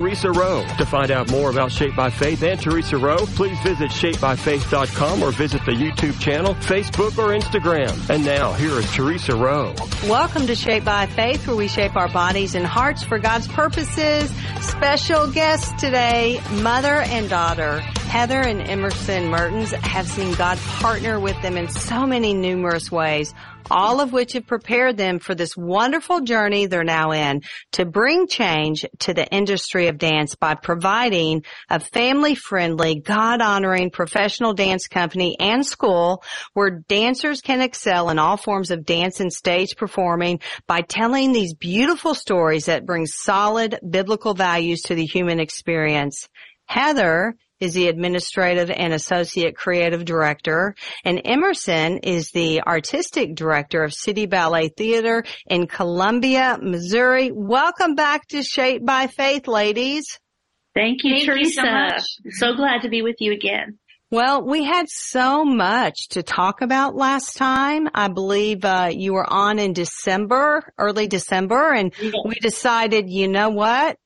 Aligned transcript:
Theresa 0.00 0.32
Rowe. 0.32 0.66
To 0.78 0.86
find 0.86 1.10
out 1.10 1.30
more 1.30 1.50
about 1.50 1.70
Shaped 1.70 1.94
by 1.94 2.08
Faith 2.08 2.42
and 2.42 2.58
Theresa 2.58 2.96
Rowe, 2.96 3.26
please 3.36 3.60
visit 3.60 3.90
shapebyfaith.com 3.90 5.22
or 5.22 5.30
visit 5.30 5.62
the 5.66 5.72
YouTube 5.72 6.18
channel, 6.18 6.54
Facebook, 6.54 7.18
or 7.18 7.38
Instagram. 7.38 8.08
And 8.08 8.24
now, 8.24 8.54
here 8.54 8.70
is 8.78 8.90
Theresa 8.92 9.36
Rowe. 9.36 9.74
Welcome 10.08 10.46
to 10.46 10.54
Shaped 10.54 10.86
by 10.86 11.04
Faith, 11.04 11.46
where 11.46 11.54
we 11.54 11.68
shape 11.68 11.96
our 11.96 12.08
bodies 12.08 12.54
and 12.54 12.64
hearts 12.64 13.04
for 13.04 13.18
God's 13.18 13.46
purposes. 13.46 14.30
Special 14.62 15.30
guests 15.30 15.70
today, 15.78 16.40
mother 16.62 17.02
and 17.02 17.28
daughter. 17.28 17.80
Heather 17.80 18.40
and 18.40 18.62
Emerson 18.62 19.28
Mertens 19.28 19.72
have 19.72 20.08
seen 20.08 20.32
God 20.32 20.56
partner 20.56 21.20
with 21.20 21.40
them 21.42 21.58
in 21.58 21.68
so 21.68 22.06
many 22.06 22.32
numerous 22.32 22.90
ways 22.90 23.34
all 23.70 24.00
of 24.00 24.12
which 24.12 24.32
have 24.32 24.46
prepared 24.46 24.96
them 24.96 25.18
for 25.18 25.34
this 25.34 25.56
wonderful 25.56 26.20
journey 26.20 26.66
they're 26.66 26.84
now 26.84 27.12
in 27.12 27.42
to 27.72 27.84
bring 27.84 28.26
change 28.26 28.84
to 29.00 29.14
the 29.14 29.26
industry 29.28 29.88
of 29.88 29.98
dance 29.98 30.34
by 30.34 30.54
providing 30.54 31.44
a 31.68 31.80
family 31.80 32.34
friendly, 32.34 33.00
God 33.00 33.40
honoring 33.40 33.90
professional 33.90 34.54
dance 34.54 34.88
company 34.88 35.36
and 35.38 35.64
school 35.64 36.22
where 36.54 36.70
dancers 36.88 37.40
can 37.40 37.60
excel 37.60 38.10
in 38.10 38.18
all 38.18 38.36
forms 38.36 38.70
of 38.70 38.84
dance 38.84 39.20
and 39.20 39.32
stage 39.32 39.76
performing 39.76 40.40
by 40.66 40.80
telling 40.80 41.32
these 41.32 41.54
beautiful 41.54 42.14
stories 42.14 42.66
that 42.66 42.86
bring 42.86 43.06
solid 43.06 43.78
biblical 43.88 44.34
values 44.34 44.82
to 44.82 44.94
the 44.94 45.06
human 45.06 45.40
experience. 45.40 46.28
Heather 46.66 47.34
is 47.60 47.74
the 47.74 47.88
administrative 47.88 48.70
and 48.70 48.92
associate 48.92 49.54
creative 49.54 50.04
director, 50.04 50.74
and 51.04 51.20
Emerson 51.24 51.98
is 51.98 52.30
the 52.30 52.62
artistic 52.62 53.34
director 53.34 53.84
of 53.84 53.92
City 53.92 54.26
Ballet 54.26 54.68
Theater 54.68 55.24
in 55.46 55.66
Columbia, 55.66 56.58
Missouri. 56.60 57.30
Welcome 57.32 57.94
back 57.94 58.26
to 58.28 58.42
Shaped 58.42 58.84
by 58.86 59.06
Faith, 59.06 59.46
ladies. 59.46 60.18
Thank 60.74 61.04
you, 61.04 61.16
Thank 61.16 61.26
Theresa. 61.26 61.62
You 62.24 62.30
so, 62.30 62.46
so 62.48 62.56
glad 62.56 62.82
to 62.82 62.88
be 62.88 63.02
with 63.02 63.16
you 63.18 63.32
again. 63.32 63.78
Well, 64.12 64.44
we 64.44 64.64
had 64.64 64.88
so 64.88 65.44
much 65.44 66.08
to 66.10 66.24
talk 66.24 66.62
about 66.62 66.96
last 66.96 67.36
time. 67.36 67.88
I 67.94 68.08
believe 68.08 68.64
uh, 68.64 68.90
you 68.92 69.12
were 69.12 69.32
on 69.32 69.60
in 69.60 69.72
December, 69.72 70.72
early 70.78 71.06
December, 71.06 71.72
and 71.72 71.92
Yeah. 72.00 72.10
we 72.24 72.34
decided, 72.40 73.08
you 73.08 73.28
know 73.28 73.50
what? 73.50 73.98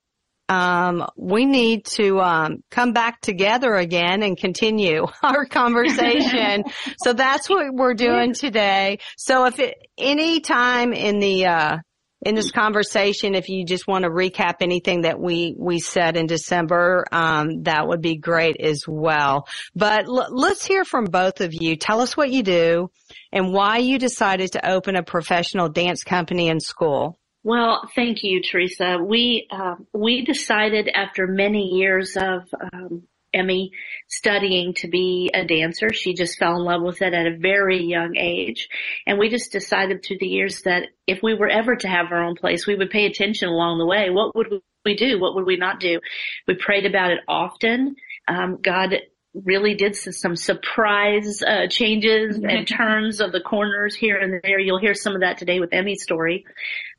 Um, 0.49 1.07
we 1.17 1.47
need 1.47 1.87
to 1.87 2.21
um, 2.21 2.63
come 2.71 2.93
back 2.93 3.21
together 3.21 3.75
again 3.75 4.23
and 4.23 4.37
continue 4.37 5.07
our 5.23 5.47
conversation. 5.47 6.65
so 7.03 7.13
that's 7.13 7.49
what 7.49 7.73
we're 7.73 7.95
doing 7.95 8.35
today. 8.35 8.99
So 9.17 9.47
if 9.47 9.59
it, 9.59 9.77
any 9.97 10.41
time 10.41 10.93
in 10.93 11.19
the 11.19 11.47
uh, 11.47 11.79
in 12.25 12.35
this 12.35 12.51
conversation, 12.51 13.35
if 13.35 13.49
you 13.49 13.65
just 13.65 13.87
want 13.87 14.05
to 14.05 14.11
recap 14.11 14.57
anything 14.61 15.03
that 15.03 15.21
we 15.21 15.55
we 15.59 15.79
said 15.79 16.17
in 16.17 16.27
December, 16.27 17.05
um, 17.13 17.63
that 17.65 17.87
would 17.87 18.01
be 18.01 18.17
great 18.17 18.61
as 18.61 18.85
well. 18.87 19.47
But 19.75 20.07
l- 20.07 20.29
let's 20.31 20.65
hear 20.65 20.85
from 20.85 21.05
both 21.07 21.41
of 21.41 21.53
you. 21.55 21.77
Tell 21.77 22.01
us 22.01 22.17
what 22.17 22.31
you 22.31 22.43
do 22.43 22.91
and 23.33 23.53
why 23.53 23.79
you 23.79 23.99
decided 23.99 24.53
to 24.53 24.71
open 24.71 24.97
a 24.97 25.03
professional 25.03 25.69
dance 25.69 26.03
company 26.03 26.49
in 26.49 26.61
school. 26.61 27.19
Well, 27.45 27.91
thank 27.95 28.25
you, 28.25 28.41
Theresa. 28.43 28.99
We 28.99 29.47
uh, 29.51 29.75
we 29.93 30.25
decided 30.25 30.89
after 30.89 31.27
many 31.27 31.75
years 31.75 32.17
of 32.17 32.49
um, 32.59 33.03
Emmy 33.35 33.71
studying 34.09 34.73
to 34.75 34.89
be 34.89 35.31
a 35.35 35.45
dancer, 35.45 35.93
she 35.93 36.15
just 36.15 36.39
fell 36.39 36.57
in 36.57 36.65
love 36.65 36.81
with 36.81 37.03
it 37.03 37.13
at 37.13 37.27
a 37.27 37.37
very 37.37 37.83
young 37.83 38.17
age, 38.17 38.71
and 39.07 39.19
we 39.19 39.29
just 39.29 39.53
decided 39.53 40.03
through 40.03 40.21
the 40.21 40.27
years 40.27 40.63
that 40.63 40.89
if 41.07 41.23
we 41.23 41.35
were 41.35 41.51
ever 41.51 41.77
to 41.77 41.87
have 41.87 42.13
our 42.13 42.25
own 42.25 42.35
place, 42.35 42.67
we 42.67 42.77
would 42.77 42.89
pay 42.89 43.05
attention 43.05 43.51
along 43.51 43.79
the 43.79 43.87
way. 43.87 44.09
What 44.09 44.35
would 44.35 44.63
we 44.87 44.97
do? 44.97 45.21
What 45.21 45.35
would 45.35 45.45
we 45.45 45.59
not 45.59 45.81
do? 45.81 46.01
We 46.49 46.55
prayed 46.55 46.87
about 46.87 47.11
it 47.11 47.21
often. 47.29 47.97
Um, 48.27 48.59
God 48.63 48.95
really 49.35 49.75
did 49.75 49.97
some 49.97 50.37
surprise 50.37 51.43
uh, 51.43 51.67
changes 51.69 52.37
and 52.49 52.67
turns 52.67 53.21
of 53.21 53.33
the 53.33 53.41
corners 53.41 53.95
here 53.95 54.17
and 54.17 54.41
there. 54.43 54.59
You'll 54.59 54.79
hear 54.79 54.95
some 54.95 55.15
of 55.15 55.21
that 55.21 55.39
today 55.39 55.61
with 55.61 55.73
Emmy's 55.73 56.03
story, 56.03 56.45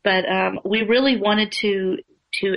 but 0.06 0.24
um, 0.32 0.60
we 0.64 0.84
really 0.84 1.18
wanted 1.18 1.52
to 1.64 1.98
to 2.36 2.56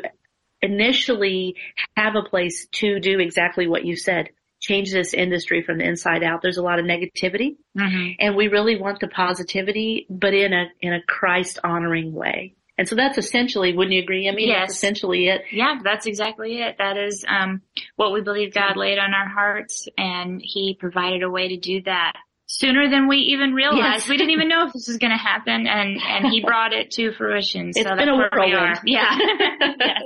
initially 0.62 1.56
have 1.96 2.14
a 2.16 2.22
place 2.28 2.66
to 2.72 3.00
do 3.00 3.18
exactly 3.18 3.66
what 3.66 3.84
you 3.84 3.96
said. 3.96 4.28
Change 4.60 4.92
this 4.92 5.14
industry 5.14 5.62
from 5.62 5.78
the 5.78 5.84
inside 5.84 6.24
out. 6.24 6.42
There's 6.42 6.56
a 6.56 6.62
lot 6.62 6.80
of 6.80 6.84
negativity 6.84 7.56
Mhm. 7.76 8.16
and 8.18 8.34
we 8.36 8.48
really 8.48 8.76
want 8.76 8.98
the 9.00 9.06
positivity, 9.08 10.06
but 10.10 10.34
in 10.34 10.52
a, 10.52 10.64
in 10.80 10.92
a 10.92 11.02
Christ 11.02 11.60
honoring 11.62 12.12
way. 12.12 12.54
And 12.76 12.88
so 12.88 12.96
that's 12.96 13.18
essentially, 13.18 13.76
wouldn't 13.76 13.94
you 13.94 14.02
agree? 14.02 14.28
I 14.28 14.32
mean, 14.32 14.48
that's 14.50 14.70
Yes. 14.70 14.76
essentially 14.78 15.28
it. 15.28 15.42
Yeah, 15.52 15.78
that's 15.84 16.06
exactly 16.06 16.60
it. 16.60 16.76
That 16.78 16.96
is 16.96 17.24
um, 17.28 17.62
what 17.96 18.12
we 18.12 18.20
believe 18.20 18.52
God 18.52 18.76
laid 18.76 18.98
on 18.98 19.14
our 19.14 19.28
hearts, 19.28 19.88
and 19.96 20.40
He 20.42 20.76
provided 20.78 21.22
a 21.22 21.30
way 21.30 21.48
to 21.48 21.56
do 21.56 21.82
that 21.82 22.14
sooner 22.48 22.90
than 22.90 23.06
we 23.08 23.18
even 23.18 23.52
realized. 23.52 23.78
Yes. 24.02 24.08
We 24.08 24.16
didn't 24.16 24.32
even 24.32 24.48
know 24.48 24.66
if 24.66 24.72
this 24.72 24.88
was 24.88 24.96
going 24.98 25.12
to 25.12 25.16
happen, 25.16 25.66
and 25.66 26.00
and 26.06 26.26
He 26.32 26.42
brought 26.44 26.72
it 26.72 26.90
to 26.92 27.12
fruition. 27.12 27.72
So 27.72 27.80
It's 27.80 27.88
that's 27.88 28.00
been 28.00 28.08
a 28.08 28.16
where 28.16 28.30
we 28.32 28.38
whirlwind. 28.52 28.78
are. 28.78 28.82
Yeah. 28.84 29.16
yes. 29.80 30.02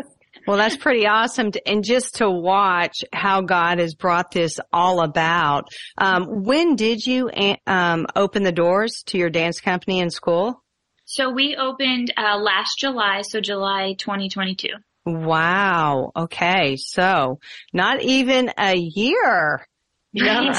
Well, 0.47 0.57
that's 0.57 0.77
pretty 0.77 1.07
awesome. 1.07 1.53
To, 1.53 1.69
and 1.69 1.85
just 1.85 2.17
to 2.17 2.29
watch 2.29 3.05
how 3.13 3.43
God 3.43 3.79
has 3.79 3.95
brought 3.95 4.33
this 4.33 4.59
all 4.73 5.01
about. 5.03 5.69
Um, 5.97 6.43
when 6.43 6.75
did 6.75 7.07
you 7.07 7.31
um, 7.67 8.07
open 8.17 8.43
the 8.43 8.51
doors 8.51 9.05
to 9.07 9.19
your 9.19 9.31
dance 9.31 9.61
company 9.61 10.01
in 10.01 10.11
school? 10.11 10.61
So 11.05 11.31
we 11.31 11.55
opened 11.57 12.13
uh, 12.17 12.39
last 12.39 12.77
July, 12.81 13.23
so 13.23 13.41
July 13.41 13.95
2022. 13.99 14.69
Wow. 15.07 16.11
Okay. 16.17 16.77
So 16.77 17.39
not 17.73 18.03
even 18.03 18.51
a 18.59 18.75
year. 18.77 19.65
Yeah, 20.15 20.53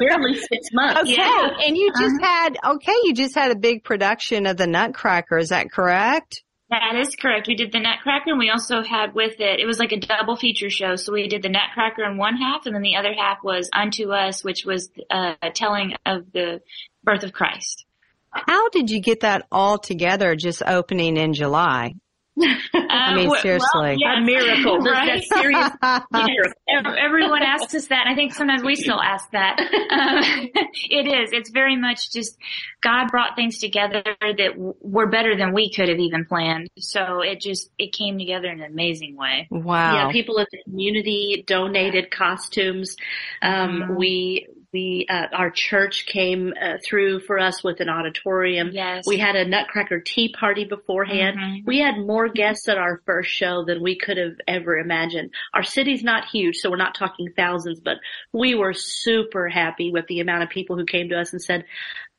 barely, 0.00 0.34
six 0.34 0.68
months. 0.72 1.02
Okay. 1.02 1.14
Yeah. 1.16 1.48
And 1.64 1.76
you 1.76 1.92
just 1.96 2.20
had, 2.20 2.56
okay, 2.64 2.96
you 3.04 3.14
just 3.14 3.36
had 3.36 3.52
a 3.52 3.56
big 3.56 3.84
production 3.84 4.46
of 4.46 4.56
the 4.56 4.66
Nutcracker. 4.66 5.38
Is 5.38 5.50
that 5.50 5.70
correct? 5.70 6.42
That 6.70 6.96
is 6.96 7.14
correct. 7.14 7.46
We 7.46 7.54
did 7.54 7.70
the 7.70 7.78
Nutcracker 7.78 8.30
and 8.30 8.38
we 8.38 8.50
also 8.50 8.82
had 8.82 9.14
with 9.14 9.38
it, 9.38 9.60
it 9.60 9.66
was 9.66 9.78
like 9.78 9.92
a 9.92 10.00
double 10.00 10.34
feature 10.34 10.70
show. 10.70 10.96
So 10.96 11.12
we 11.12 11.28
did 11.28 11.42
the 11.42 11.50
Nutcracker 11.50 12.02
in 12.02 12.16
one 12.16 12.36
half 12.36 12.66
and 12.66 12.74
then 12.74 12.82
the 12.82 12.96
other 12.96 13.14
half 13.16 13.44
was 13.44 13.70
Unto 13.72 14.10
Us, 14.10 14.42
which 14.42 14.64
was 14.64 14.90
uh, 15.08 15.34
a 15.40 15.50
telling 15.50 15.94
of 16.04 16.32
the 16.32 16.60
birth 17.04 17.22
of 17.22 17.32
Christ. 17.32 17.84
How 18.30 18.70
did 18.70 18.90
you 18.90 19.00
get 19.00 19.20
that 19.20 19.46
all 19.52 19.78
together 19.78 20.34
just 20.34 20.62
opening 20.66 21.16
in 21.16 21.32
July? 21.34 21.94
I 22.40 23.14
mean, 23.14 23.30
seriously. 23.40 23.96
A 24.04 24.20
miracle. 24.20 24.78
Right? 24.78 25.20
that's 25.20 25.28
serious 25.40 25.70
miracle. 26.12 26.94
Everyone 26.98 27.42
asks 27.42 27.74
us 27.74 27.86
that. 27.88 28.06
I 28.06 28.14
think 28.14 28.34
sometimes 28.34 28.62
we 28.62 28.74
still 28.74 29.00
ask 29.00 29.30
that. 29.30 29.58
Um, 29.60 30.50
it 30.90 31.06
is. 31.06 31.30
It's 31.32 31.50
very 31.50 31.76
much 31.76 32.10
just 32.12 32.36
God 32.82 33.08
brought 33.10 33.36
things 33.36 33.58
together 33.58 34.02
that 34.20 34.52
were 34.56 35.06
better 35.06 35.36
than 35.36 35.52
we 35.52 35.72
could 35.72 35.88
have 35.88 35.98
even 35.98 36.24
planned. 36.24 36.68
So 36.78 37.20
it 37.20 37.40
just 37.40 37.70
it 37.78 37.92
came 37.92 38.18
together 38.18 38.48
in 38.48 38.60
an 38.60 38.70
amazing 38.70 39.16
way. 39.16 39.46
Wow. 39.50 39.94
Yeah, 39.94 40.12
people 40.12 40.38
in 40.38 40.46
the 40.50 40.62
community 40.64 41.44
donated 41.46 42.10
costumes. 42.10 42.96
Um, 43.42 43.74
Mhm. 43.84 43.96
we 43.96 44.46
we 44.74 45.06
uh, 45.08 45.26
our 45.32 45.50
church 45.50 46.04
came 46.06 46.52
uh, 46.60 46.78
through 46.84 47.20
for 47.20 47.38
us 47.38 47.62
with 47.62 47.78
an 47.80 47.88
auditorium. 47.88 48.70
Yes. 48.72 49.04
We 49.06 49.16
had 49.18 49.36
a 49.36 49.44
Nutcracker 49.46 50.00
tea 50.00 50.34
party 50.38 50.64
beforehand. 50.64 51.38
Mhm. 51.38 51.64
We 51.64 51.78
had 51.78 51.96
more 51.96 52.28
guests 52.28 52.68
at 52.68 52.76
our 52.76 53.00
first 53.06 53.30
show 53.30 53.64
than 53.64 53.80
we 53.82 53.96
could 53.96 54.16
have 54.18 54.34
ever 54.48 54.76
imagined. 54.76 55.30
Our 55.54 55.62
city's 55.62 56.02
not 56.02 56.24
huge, 56.26 56.56
so 56.56 56.70
we're 56.70 56.76
not 56.76 56.96
talking 56.96 57.28
thousands, 57.36 57.80
but 57.80 57.98
we 58.32 58.54
were 58.56 58.72
super 58.74 59.48
happy 59.48 59.92
with 59.92 60.06
the 60.08 60.18
amount 60.20 60.42
of 60.42 60.50
people 60.50 60.76
who 60.76 60.84
came 60.84 61.08
to 61.10 61.18
us 61.20 61.32
and 61.32 61.40
said, 61.40 61.64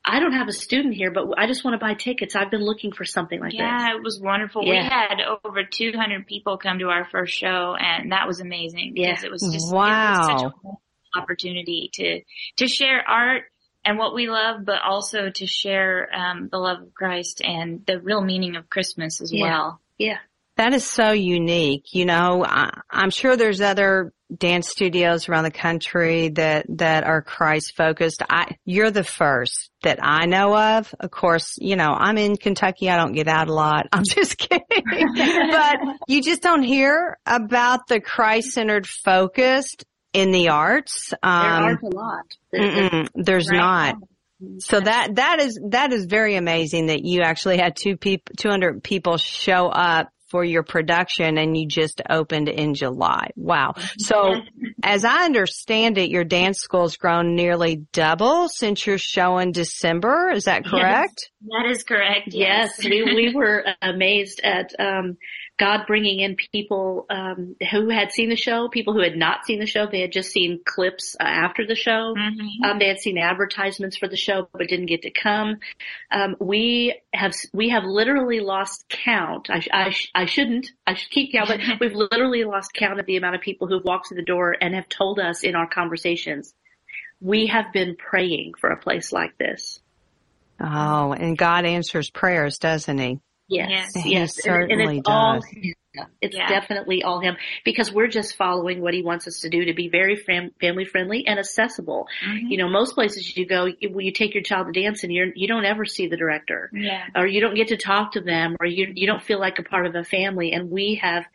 I 0.07 0.19
don't 0.19 0.33
have 0.33 0.47
a 0.47 0.53
student 0.53 0.93
here, 0.93 1.09
but 1.11 1.25
I 1.35 1.47
just 1.47 1.65
want 1.65 1.73
to 1.79 1.83
buy 1.83 1.95
tickets. 1.95 2.35
I've 2.35 2.51
been 2.51 2.63
looking 2.63 2.91
for 2.91 3.05
something 3.05 3.39
like 3.39 3.51
this. 3.53 3.59
Yeah, 3.59 3.95
it 3.95 4.03
was 4.03 4.21
wonderful. 4.23 4.63
Yeah. 4.63 4.83
We 4.83 4.87
had 4.87 5.17
over 5.43 5.63
200 5.63 6.27
people 6.27 6.57
come 6.57 6.77
to 6.79 6.89
our 6.89 7.05
first 7.11 7.33
show 7.35 7.75
and 7.77 8.11
that 8.11 8.27
was 8.27 8.39
amazing 8.39 8.91
because 8.93 9.21
Yeah. 9.23 9.25
it 9.27 9.31
was 9.31 9.41
just 9.51 9.73
it 9.73 9.75
Wow. 9.75 10.17
was 10.19 10.25
such 10.27 10.41
a 10.41 10.43
wonderful 10.43 10.81
opportunity 11.15 11.89
to 11.93 12.21
to 12.57 12.67
share 12.67 13.01
art 13.07 13.43
and 13.83 13.97
what 13.99 14.15
we 14.15 14.27
love, 14.27 14.65
but 14.65 14.81
also 14.81 15.29
to 15.29 15.45
share 15.45 16.09
um, 16.13 16.49
the 16.51 16.57
love 16.57 16.81
of 16.81 16.93
Christ 16.93 17.41
and 17.43 17.85
the 17.85 17.99
real 17.99 18.21
meaning 18.21 18.55
of 18.55 18.69
Christmas 18.69 19.21
as 19.21 19.31
Yeah. 19.31 19.43
well. 19.43 19.81
Yeah. 19.97 20.17
That 20.57 20.73
is 20.73 20.89
so 20.89 21.11
unique. 21.11 21.93
You 21.93 22.05
know, 22.05 22.43
I, 22.45 22.69
I'm 22.89 23.09
sure 23.11 23.35
there's 23.35 23.59
other 23.61 24.13
dance 24.35 24.69
studios 24.69 25.27
around 25.29 25.43
the 25.43 25.51
country 25.51 26.29
that, 26.29 26.65
that 26.77 27.03
are 27.03 27.21
Christ 27.21 27.75
focused. 27.75 28.23
I, 28.27 28.55
you're 28.63 28.89
the 28.89 29.03
first 29.03 29.69
that 29.83 29.99
I 30.01 30.25
know 30.25 30.57
of. 30.57 30.95
Of 30.99 31.11
course, 31.11 31.57
you 31.59 31.75
know, 31.75 31.91
I'm 31.91 32.17
in 32.17 32.37
Kentucky. 32.37 32.89
I 32.89 32.95
don't 32.95 33.11
get 33.13 33.27
out 33.27 33.49
a 33.49 33.53
lot. 33.53 33.87
I'm 33.91 34.05
just 34.05 34.37
kidding. 34.37 34.63
but 35.51 35.77
you 36.07 36.23
just 36.23 36.41
don't 36.41 36.63
hear 36.63 37.17
about 37.25 37.87
the 37.87 37.99
Christ 37.99 38.51
centered 38.53 38.87
focused 38.87 39.83
in 40.15 40.31
the 40.31 40.49
arts. 40.49 41.09
There 41.09 41.19
Um, 41.31 41.63
aren't 41.63 41.83
a 41.83 41.87
lot. 41.95 42.25
There- 42.51 42.89
there- 42.89 43.07
there's 43.15 43.49
Right. 43.49 43.57
not. 43.57 43.95
So 44.59 44.79
that 44.79 45.15
that 45.15 45.39
is 45.39 45.59
that 45.71 45.93
is 45.93 46.05
very 46.05 46.35
amazing 46.35 46.87
that 46.87 47.03
you 47.03 47.21
actually 47.21 47.57
had 47.57 47.75
two 47.75 47.95
people, 47.97 48.33
200 48.37 48.83
people 48.83 49.17
show 49.17 49.67
up 49.67 50.09
for 50.29 50.43
your 50.43 50.63
production 50.63 51.37
and 51.37 51.55
you 51.55 51.67
just 51.67 52.01
opened 52.09 52.49
in 52.49 52.73
July. 52.73 53.29
Wow. 53.35 53.75
So 53.97 54.35
as 54.83 55.05
I 55.05 55.23
understand 55.23 55.97
it, 55.97 56.09
your 56.09 56.23
dance 56.25 56.59
school's 56.59 56.97
grown 56.97 57.35
nearly 57.35 57.85
double 57.93 58.49
since 58.49 58.85
your 58.85 58.97
show 58.97 59.37
in 59.37 59.51
December. 59.51 60.31
Is 60.31 60.45
that 60.45 60.65
correct? 60.65 61.29
Yes, 61.41 61.49
that 61.63 61.71
is 61.71 61.83
correct. 61.83 62.27
Yes, 62.33 62.73
Yes. 62.81 62.85
we, 62.85 63.03
we 63.03 63.33
were 63.35 63.63
amazed 63.81 64.41
at, 64.43 64.73
um, 64.79 65.17
God 65.57 65.85
bringing 65.87 66.19
in 66.19 66.35
people, 66.35 67.05
um, 67.09 67.55
who 67.71 67.89
had 67.89 68.11
seen 68.11 68.29
the 68.29 68.35
show, 68.35 68.67
people 68.67 68.93
who 68.93 69.01
had 69.01 69.15
not 69.15 69.45
seen 69.45 69.59
the 69.59 69.65
show. 69.65 69.87
They 69.89 70.01
had 70.01 70.11
just 70.11 70.31
seen 70.31 70.59
clips 70.65 71.15
uh, 71.19 71.23
after 71.23 71.65
the 71.65 71.75
show. 71.75 72.13
Mhm. 72.17 72.63
Um, 72.63 72.79
they 72.79 72.87
had 72.87 72.99
seen 72.99 73.17
advertisements 73.17 73.95
for 73.95 74.07
the 74.09 74.17
show, 74.17 74.49
but 74.51 74.67
didn't 74.67 74.87
get 74.87 75.03
to 75.03 75.11
come. 75.11 75.59
Um, 76.11 76.35
we 76.41 76.99
have 77.13 77.33
we 77.53 77.69
have 77.69 77.85
literally 77.85 78.41
lost 78.41 78.85
count. 78.89 79.49
I, 79.49 79.61
I, 79.71 79.89
sh- 79.91 80.11
I 80.13 80.25
shouldn't. 80.25 80.71
I 80.85 80.93
should 80.95 81.09
keep 81.09 81.31
count, 81.31 81.49
but 81.49 81.59
we've 81.79 81.95
literally 81.95 82.43
lost 82.43 82.73
count 82.73 82.99
of 82.99 83.05
the 83.05 83.15
amount 83.15 83.35
of 83.35 83.41
people 83.41 83.67
who've 83.67 83.83
walked 83.83 84.09
through 84.09 84.17
the 84.17 84.23
door 84.25 84.55
and 84.59 84.75
have 84.75 84.89
told 84.89 85.19
us 85.19 85.43
in 85.43 85.55
our 85.55 85.67
conversations, 85.67 86.53
we 87.21 87.47
have 87.47 87.71
been 87.71 87.95
praying 87.95 88.53
for 88.59 88.71
a 88.71 88.77
place 88.77 89.13
like 89.13 89.37
this. 89.37 89.79
Oh, 90.59 91.13
and 91.13 91.37
God 91.37 91.65
answers 91.65 92.09
prayers, 92.09 92.59
doesn't 92.59 92.97
he? 92.97 93.19
Yes, 93.47 93.91
Yes. 93.95 94.05
Yes, 94.05 94.45
and- 94.45 94.55
and, 94.55 94.69
certainly 94.69 94.97
it's 94.99 95.09
All 95.09 95.41
him. 95.41 95.73
It's 96.21 96.35
Yeah. 96.35 96.49
definitely 96.49 97.03
all 97.03 97.21
him 97.21 97.37
because 97.63 97.89
we're 97.89 98.07
just 98.07 98.35
following 98.35 98.81
what 98.81 98.93
he 98.93 99.01
wants 99.01 99.27
us 99.27 99.39
to 99.41 99.49
do 99.49 99.63
to 99.65 99.73
be 99.73 99.87
very 99.87 100.17
fam- 100.17 100.51
family 100.59 100.83
friendly 100.83 101.25
and 101.25 101.39
accessible. 101.39 102.09
Mhm. 102.25 102.49
You 102.51 102.57
know, 102.57 102.67
most 102.67 102.95
places 102.95 103.37
you 103.37 103.45
go, 103.45 103.71
when 103.91 104.05
you 104.05 104.11
take 104.11 104.33
your 104.33 104.43
child 104.43 104.67
to 104.73 104.81
dance 104.81 105.03
and 105.05 105.13
you're 105.13 105.31
you 105.35 105.47
don't 105.47 105.63
ever 105.63 105.85
see 105.85 106.07
the 106.07 106.17
director. 106.17 106.69
Yeah. 106.73 107.05
or 107.15 107.25
you 107.27 107.39
don't 107.39 107.55
get 107.55 107.69
to 107.69 107.77
talk 107.77 108.11
to 108.13 108.19
them 108.21 108.57
or 108.59 108.65
you 108.65 108.91
you 108.93 109.07
don't 109.07 109.21
feel 109.23 109.39
like 109.39 109.57
a 109.57 109.63
part 109.63 109.85
of 109.85 109.95
a 109.95 110.03
family 110.03 110.51
and 110.51 110.69
we 110.69 110.95
have 110.95 111.25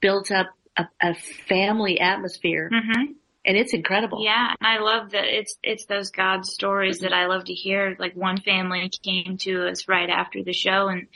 built 0.00 0.30
up 0.30 0.48
a, 0.78 0.86
a 1.02 1.12
family 1.14 2.00
atmosphere 2.00 2.70
hmm 2.72 3.12
and 3.48 3.56
it's 3.56 3.74
incredible. 3.74 4.24
Yeah, 4.24 4.54
and 4.58 4.66
I 4.66 4.78
love 4.80 5.10
that 5.10 5.24
it's 5.24 5.56
it's 5.62 5.84
those 5.84 6.10
God 6.10 6.44
stories 6.46 7.00
that 7.00 7.12
I 7.12 7.26
love 7.26 7.44
to 7.44 7.52
hear. 7.54 7.94
Like 7.98 8.14
one 8.16 8.38
family 8.40 8.90
came 9.04 9.36
to 9.42 9.68
us 9.68 9.86
right 9.88 10.08
after 10.10 10.42
the 10.42 10.52
show 10.54 10.88
and 10.88 11.06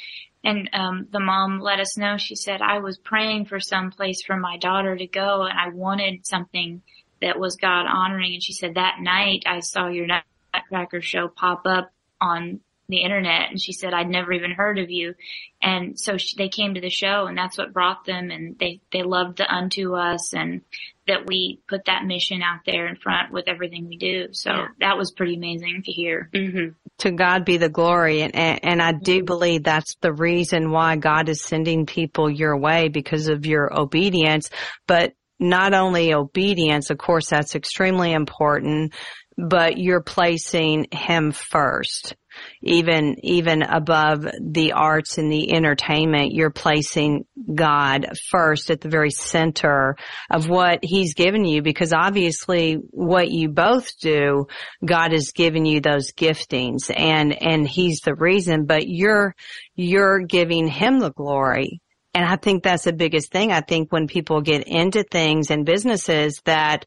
and 0.44 0.70
um 0.72 1.06
the 1.10 1.20
mom 1.20 1.60
let 1.60 1.80
us 1.80 1.96
know. 1.96 2.16
She 2.16 2.36
said 2.36 2.62
I 2.62 2.78
was 2.78 2.98
praying 2.98 3.46
for 3.46 3.60
some 3.60 3.90
place 3.90 4.22
for 4.22 4.36
my 4.36 4.56
daughter 4.56 4.96
to 4.96 5.06
go 5.06 5.42
and 5.42 5.58
I 5.58 5.68
wanted 5.68 6.26
something 6.26 6.82
that 7.20 7.38
was 7.38 7.56
God 7.56 7.86
honoring. 7.86 8.34
And 8.34 8.42
she 8.42 8.52
said 8.52 8.74
that 8.74 9.00
night 9.00 9.44
I 9.46 9.60
saw 9.60 9.88
your 9.88 10.06
Nutcracker 10.06 11.02
show 11.02 11.28
pop 11.28 11.62
up 11.66 11.92
on 12.20 12.60
the 12.88 13.02
internet. 13.02 13.50
And 13.50 13.60
she 13.60 13.72
said 13.72 13.94
I'd 13.94 14.08
never 14.08 14.32
even 14.32 14.50
heard 14.52 14.78
of 14.78 14.90
you. 14.90 15.14
And 15.62 15.98
so 15.98 16.16
she, 16.16 16.36
they 16.36 16.48
came 16.48 16.74
to 16.74 16.80
the 16.80 16.90
show 16.90 17.26
and 17.26 17.36
that's 17.36 17.58
what 17.58 17.72
brought 17.72 18.04
them 18.04 18.30
and 18.30 18.58
they 18.58 18.80
they 18.92 19.02
loved 19.02 19.38
the 19.38 19.52
unto 19.52 19.94
us 19.94 20.34
and 20.34 20.62
that 21.10 21.26
we 21.26 21.60
put 21.68 21.86
that 21.86 22.04
mission 22.04 22.40
out 22.40 22.60
there 22.64 22.86
in 22.86 22.94
front 22.96 23.32
with 23.32 23.48
everything 23.48 23.88
we 23.88 23.96
do. 23.96 24.28
So 24.32 24.50
Yeah. 24.50 24.68
that 24.78 24.96
was 24.96 25.10
pretty 25.10 25.34
amazing 25.34 25.82
to 25.84 25.92
hear. 25.92 26.30
hmm 26.32 26.68
to 26.98 27.10
God 27.10 27.46
be 27.46 27.56
the 27.56 27.70
glory. 27.70 28.20
And, 28.20 28.34
and, 28.34 28.60
and 28.62 28.82
I 28.82 28.92
do 28.92 29.22
believe 29.22 29.64
that's 29.64 29.96
the 30.02 30.12
reason 30.12 30.70
why 30.70 30.96
God 30.96 31.30
is 31.30 31.42
sending 31.42 31.86
people 31.86 32.28
your 32.30 32.58
way 32.58 32.88
because 32.88 33.28
of 33.28 33.46
your 33.46 33.70
obedience. 33.78 34.50
But 34.86 35.14
not 35.38 35.72
only 35.72 36.12
obedience, 36.12 36.90
of 36.90 36.98
course, 36.98 37.30
that's 37.30 37.54
extremely 37.54 38.12
important, 38.12 38.92
but 39.38 39.78
you're 39.78 40.02
placing 40.02 40.88
Him 40.92 41.32
first. 41.32 42.14
Even, 42.62 43.16
even 43.22 43.62
above 43.62 44.26
the 44.40 44.72
arts 44.72 45.18
and 45.18 45.30
the 45.30 45.52
entertainment, 45.52 46.32
you're 46.32 46.50
placing 46.50 47.24
God 47.54 48.06
first 48.30 48.70
at 48.70 48.80
the 48.80 48.88
very 48.88 49.10
center 49.10 49.96
of 50.30 50.48
what 50.48 50.80
He's 50.82 51.14
given 51.14 51.44
you 51.44 51.62
because 51.62 51.92
obviously 51.92 52.74
what 52.90 53.30
you 53.30 53.48
both 53.48 53.98
do 54.00 54.46
God 54.84 55.12
has 55.12 55.32
given 55.32 55.64
you 55.66 55.80
those 55.80 56.12
giftings 56.12 56.90
and, 56.94 57.32
and 57.42 57.66
he's 57.66 58.00
the 58.00 58.14
reason, 58.14 58.66
but 58.66 58.86
you're, 58.86 59.34
you're 59.74 60.20
giving 60.20 60.68
him 60.68 60.98
the 60.98 61.12
glory. 61.12 61.80
And 62.12 62.24
I 62.24 62.36
think 62.36 62.62
that's 62.62 62.84
the 62.84 62.92
biggest 62.92 63.30
thing. 63.30 63.52
I 63.52 63.60
think 63.60 63.92
when 63.92 64.08
people 64.08 64.40
get 64.40 64.66
into 64.66 65.04
things 65.04 65.50
and 65.50 65.64
businesses 65.64 66.40
that, 66.44 66.86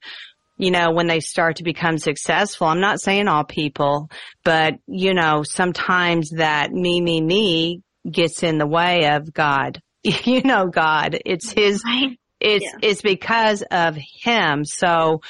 you 0.57 0.71
know, 0.71 0.91
when 0.91 1.07
they 1.07 1.19
start 1.19 1.57
to 1.57 1.63
become 1.63 1.97
successful, 1.97 2.67
I'm 2.67 2.79
not 2.79 3.01
saying 3.01 3.27
all 3.27 3.43
people, 3.43 4.09
but 4.43 4.75
you 4.87 5.13
know, 5.13 5.43
sometimes 5.43 6.31
that 6.31 6.71
me, 6.71 7.01
me, 7.01 7.21
me 7.21 7.81
gets 8.09 8.43
in 8.43 8.57
the 8.57 8.67
way 8.67 9.09
of 9.09 9.33
God. 9.33 9.81
You 10.25 10.41
know, 10.41 10.67
God, 10.67 11.17
it's 11.25 11.49
his, 11.49 11.81
Right? 11.85 12.19
it's, 12.41 12.65
Yeah. 12.65 12.77
it's 12.81 13.01
because 13.01 13.63
of 13.71 13.95
him. 13.95 14.65
So, 14.65 15.21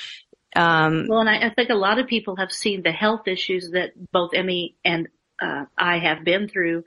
um, 0.55 1.05
Well, 1.07 1.19
and 1.19 1.29
I, 1.29 1.47
I 1.47 1.53
think 1.53 1.69
a 1.69 1.75
lot 1.75 1.99
of 1.99 2.07
people 2.07 2.37
have 2.37 2.51
seen 2.51 2.81
the 2.81 2.91
health 2.91 3.27
issues 3.27 3.69
that 3.73 3.91
both 4.11 4.31
Emmy 4.33 4.75
and 4.83 5.09
uh, 5.39 5.65
I 5.77 5.99
have 5.99 6.23
been 6.23 6.47
through, 6.47 6.85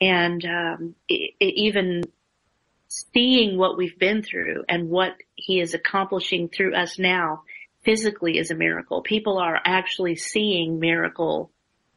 and 0.00 0.44
um, 0.44 0.94
i 1.08 1.14
i 1.40 1.44
even 1.44 2.02
seeing 2.88 3.56
what 3.56 3.76
we've 3.76 3.98
been 3.98 4.22
through 4.22 4.64
and 4.68 4.90
what 4.90 5.14
He 5.36 5.60
is 5.60 5.74
accomplishing 5.74 6.48
through 6.48 6.74
us 6.74 6.98
now 6.98 7.42
physically 7.84 8.38
is 8.38 8.50
a 8.50 8.54
miracle. 8.54 9.02
People 9.02 9.38
are 9.38 9.58
actually 9.64 10.16
seeing 10.16 10.78
miracle, 10.78 11.50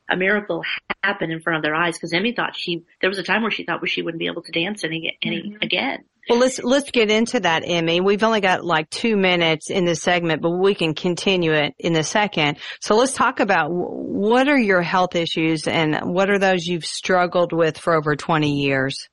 a 0.10 0.16
miracle 0.16 0.64
happen 1.04 1.32
in 1.32 1.42
front 1.42 1.58
of 1.58 1.64
their 1.64 1.76
eyes. 1.76 1.96
Because 1.96 2.14
Emmy 2.14 2.34
thought 2.34 2.56
she, 2.56 2.86
there 3.02 3.10
was 3.10 3.20
a 3.20 3.24
time 3.24 3.42
where 3.42 3.52
she 3.52 3.64
thought 3.64 3.88
she 3.88 4.02
wouldn't 4.02 4.20
be 4.20 4.28
able 4.28 4.44
to 4.44 4.52
dance 4.52 4.84
any, 4.84 5.18
any 5.22 5.52
Mhm. 5.52 5.64
again. 5.64 6.04
Well, 6.28 6.40
let's 6.40 6.64
let's 6.64 6.90
get 6.90 7.12
into 7.12 7.40
that, 7.42 7.62
Emmy. 7.64 8.02
We've 8.02 8.24
only 8.24 8.42
got 8.42 8.66
like 8.66 8.90
two 8.90 9.16
minutes 9.16 9.70
in 9.70 9.86
this 9.86 10.02
segment, 10.02 10.42
but 10.42 10.50
we 10.58 10.74
can 10.74 10.96
continue 10.96 11.54
it 11.54 11.76
in 11.78 11.96
a 11.96 12.02
second. 12.04 12.58
So 12.80 12.96
let's 12.96 13.14
talk 13.14 13.40
about 13.40 13.68
what 13.70 14.48
are 14.48 14.58
your 14.58 14.81
health 14.81 15.16
issues 15.16 15.68
and 15.68 15.96
what 16.02 16.31
are 16.31 16.40
those 16.40 16.66
you've 16.66 16.86
struggled 16.86 17.54
with 17.54 17.78
for 17.78 17.94
over 17.94 18.16
20 18.16 18.60
years? 18.60 19.08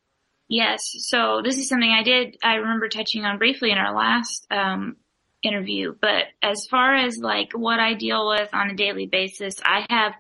Yes. 0.49 0.91
So 1.09 1.43
this 1.45 1.59
is 1.59 1.69
something 1.69 1.91
I 1.91 2.03
did, 2.03 2.37
I 2.43 2.55
remember 2.55 2.89
touching 2.89 3.25
on 3.25 3.37
briefly 3.37 3.71
in 3.73 3.79
our 3.79 3.95
last, 3.95 4.47
um, 4.51 4.97
interview, 5.43 5.95
but 6.01 6.25
as 6.43 6.67
far 6.67 6.95
as 6.95 7.19
like 7.19 7.53
what 7.53 7.81
I 7.81 7.95
deal 7.95 8.29
with 8.29 8.49
on 8.53 8.71
a 8.71 8.75
daily 8.75 9.07
basis, 9.07 9.57
I 9.65 9.87
have, 9.91 10.15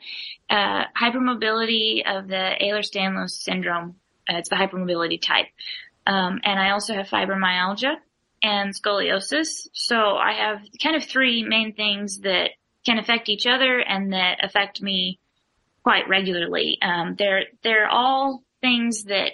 uh, 0.50 0.84
hypermobility 1.00 2.02
of 2.06 2.28
the 2.28 2.52
Ehlers-Danlos 2.60 3.30
syndrome. 3.30 3.96
Uh, 4.28 4.38
it's 4.38 4.48
the 4.48 4.56
hypermobility 4.56 5.20
type. 5.20 5.46
Um, 6.06 6.40
and 6.42 6.58
I 6.58 6.70
also 6.70 6.94
have 6.94 7.08
fibromyalgia 7.08 7.94
and 8.42 8.74
scoliosis. 8.74 9.68
So 9.72 9.96
I 10.16 10.32
have 10.32 10.60
kind 10.82 10.96
of 10.96 11.04
three 11.04 11.44
main 11.44 11.74
things 11.74 12.20
that 12.20 12.50
can 12.84 12.98
affect 12.98 13.28
each 13.28 13.46
other 13.46 13.78
and 13.78 14.12
that 14.12 14.44
affect 14.44 14.82
me 14.82 15.20
quite 15.84 16.08
regularly. 16.08 16.78
Um, 16.82 17.14
they're, 17.16 17.44
they're 17.62 17.88
all 17.88 18.42
things 18.60 19.04
that 19.04 19.32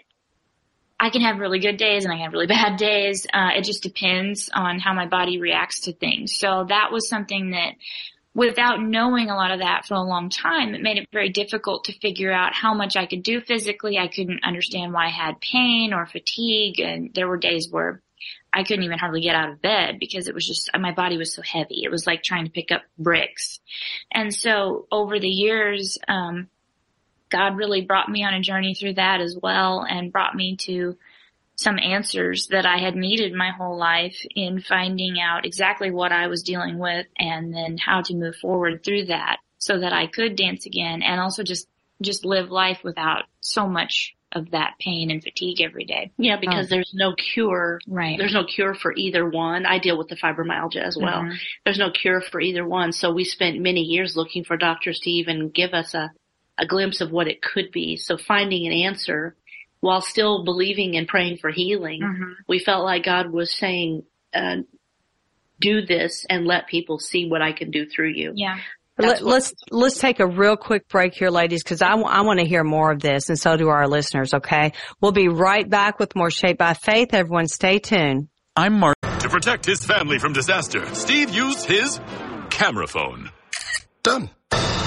I 1.00 1.10
can 1.10 1.22
have 1.22 1.38
really 1.38 1.60
good 1.60 1.76
days 1.76 2.04
and 2.04 2.12
I 2.12 2.16
can 2.16 2.24
have 2.24 2.32
really 2.32 2.46
bad 2.48 2.76
days. 2.76 3.26
Uh, 3.32 3.50
it 3.56 3.64
just 3.64 3.82
depends 3.82 4.50
on 4.52 4.78
how 4.78 4.92
my 4.92 5.06
body 5.06 5.40
reacts 5.40 5.80
to 5.80 5.92
things. 5.92 6.36
So 6.36 6.66
that 6.68 6.90
was 6.92 7.08
something 7.08 7.50
that 7.50 7.74
without 8.34 8.80
knowing 8.80 9.30
a 9.30 9.34
lot 9.34 9.50
of 9.50 9.60
that 9.60 9.84
for 9.86 9.94
a 9.94 10.02
long 10.02 10.30
time, 10.30 10.74
it 10.74 10.82
made 10.82 10.98
it 10.98 11.08
very 11.12 11.28
difficult 11.28 11.84
to 11.84 11.98
figure 11.98 12.32
out 12.32 12.54
how 12.54 12.74
much 12.74 12.96
I 12.96 13.06
could 13.06 13.22
do 13.22 13.40
physically. 13.40 13.98
I 13.98 14.08
couldn't 14.08 14.44
understand 14.44 14.92
why 14.92 15.06
I 15.06 15.10
had 15.10 15.40
pain 15.40 15.92
or 15.92 16.06
fatigue. 16.06 16.78
And 16.80 17.12
there 17.14 17.28
were 17.28 17.38
days 17.38 17.68
where 17.70 18.00
I 18.52 18.62
couldn't 18.62 18.84
even 18.84 18.98
hardly 18.98 19.20
get 19.22 19.34
out 19.34 19.50
of 19.50 19.60
bed 19.60 19.98
because 19.98 20.28
it 20.28 20.34
was 20.34 20.46
just, 20.46 20.70
my 20.78 20.92
body 20.92 21.16
was 21.16 21.34
so 21.34 21.42
heavy. 21.42 21.82
It 21.82 21.90
was 21.90 22.06
like 22.06 22.22
trying 22.22 22.44
to 22.44 22.50
pick 22.50 22.70
up 22.70 22.82
bricks. 22.96 23.60
And 24.12 24.34
so 24.34 24.86
over 24.90 25.18
the 25.18 25.28
years, 25.28 25.98
um, 26.06 26.48
God 27.30 27.56
really 27.56 27.82
brought 27.82 28.08
me 28.08 28.24
on 28.24 28.34
a 28.34 28.40
journey 28.40 28.74
through 28.74 28.94
that 28.94 29.20
as 29.20 29.36
well 29.40 29.84
and 29.88 30.12
brought 30.12 30.34
me 30.34 30.56
to 30.62 30.96
some 31.56 31.78
answers 31.78 32.46
that 32.48 32.64
I 32.66 32.78
had 32.78 32.94
needed 32.94 33.32
my 33.32 33.50
whole 33.50 33.76
life 33.76 34.24
in 34.36 34.60
finding 34.60 35.20
out 35.20 35.44
exactly 35.44 35.90
what 35.90 36.12
I 36.12 36.28
was 36.28 36.42
dealing 36.42 36.78
with 36.78 37.06
and 37.18 37.52
then 37.52 37.78
how 37.78 38.02
to 38.02 38.14
move 38.14 38.36
forward 38.36 38.84
through 38.84 39.06
that 39.06 39.38
so 39.58 39.80
that 39.80 39.92
I 39.92 40.06
could 40.06 40.36
dance 40.36 40.66
again 40.66 41.02
and 41.02 41.20
also 41.20 41.42
just, 41.42 41.66
just 42.00 42.24
live 42.24 42.50
life 42.50 42.78
without 42.84 43.24
so 43.40 43.66
much 43.66 44.14
of 44.32 44.50
that 44.50 44.74
pain 44.78 45.10
and 45.10 45.22
fatigue 45.22 45.60
every 45.60 45.84
day. 45.84 46.12
Yeah, 46.18 46.36
because 46.38 46.68
there's 46.68 46.92
no 46.94 47.14
cure. 47.14 47.80
Right. 47.88 48.18
There's 48.18 48.34
no 48.34 48.44
cure 48.44 48.74
for 48.74 48.92
either 48.94 49.28
one. 49.28 49.66
I 49.66 49.78
deal 49.78 49.96
with 49.98 50.08
the 50.08 50.16
fibromyalgia 50.16 50.82
as 50.82 50.96
well. 50.96 51.22
Mhm. 51.22 51.36
There's 51.64 51.78
no 51.78 51.90
cure 51.90 52.20
for 52.20 52.40
either 52.40 52.64
one. 52.66 52.92
So 52.92 53.10
we 53.10 53.24
spent 53.24 53.58
many 53.58 53.80
years 53.80 54.16
looking 54.16 54.44
for 54.44 54.56
doctors 54.56 55.00
to 55.00 55.10
even 55.10 55.48
give 55.48 55.72
us 55.72 55.94
a, 55.94 56.12
a 56.58 56.66
glimpse 56.66 57.00
of 57.00 57.10
what 57.12 57.28
it 57.28 57.40
could 57.40 57.70
be. 57.72 57.96
So 57.96 58.16
finding 58.16 58.66
an 58.66 58.72
answer 58.72 59.36
while 59.80 60.00
still 60.00 60.44
believing 60.44 60.96
and 60.96 61.06
praying 61.06 61.38
for 61.38 61.50
healing, 61.50 62.00
Mhm. 62.02 62.34
we 62.48 62.58
felt 62.58 62.84
like 62.84 63.04
God 63.04 63.30
was 63.30 63.52
saying, 63.54 64.02
uh, 64.34 64.56
do 65.60 65.82
this 65.86 66.24
and 66.28 66.46
let 66.46 66.66
people 66.68 66.98
see 66.98 67.28
what 67.28 67.42
I 67.42 67.52
can 67.52 67.70
do 67.70 67.86
through 67.86 68.10
you. 68.10 68.32
Yeah. 68.34 68.58
Let, 69.00 69.22
let's 69.22 69.54
let's 69.70 69.98
take 70.00 70.18
a 70.18 70.26
real 70.26 70.56
quick 70.56 70.88
break 70.88 71.14
here, 71.14 71.30
ladies, 71.30 71.62
because 71.62 71.82
I, 71.82 71.90
w- 71.90 72.08
I 72.08 72.22
want 72.22 72.40
to 72.40 72.46
hear 72.46 72.64
more 72.64 72.90
of 72.90 72.98
this, 73.00 73.28
and 73.28 73.38
so 73.38 73.56
do 73.56 73.68
our 73.68 73.86
listeners. 73.86 74.34
Okay, 74.34 74.72
we'll 75.00 75.12
be 75.12 75.28
right 75.28 75.68
back 75.68 76.00
with 76.00 76.16
more 76.16 76.32
Shaped 76.32 76.58
by 76.58 76.74
Faith. 76.74 77.14
Everyone, 77.14 77.46
stay 77.46 77.78
tuned. 77.78 78.26
I'm 78.56 78.72
Mark. 78.80 78.96
To 79.20 79.28
protect 79.28 79.64
his 79.66 79.84
family 79.84 80.18
from 80.18 80.32
disaster, 80.32 80.84
Steve 80.96 81.30
used 81.30 81.64
his 81.66 82.00
camera 82.50 82.88
phone. 82.88 83.30
Done. 84.02 84.30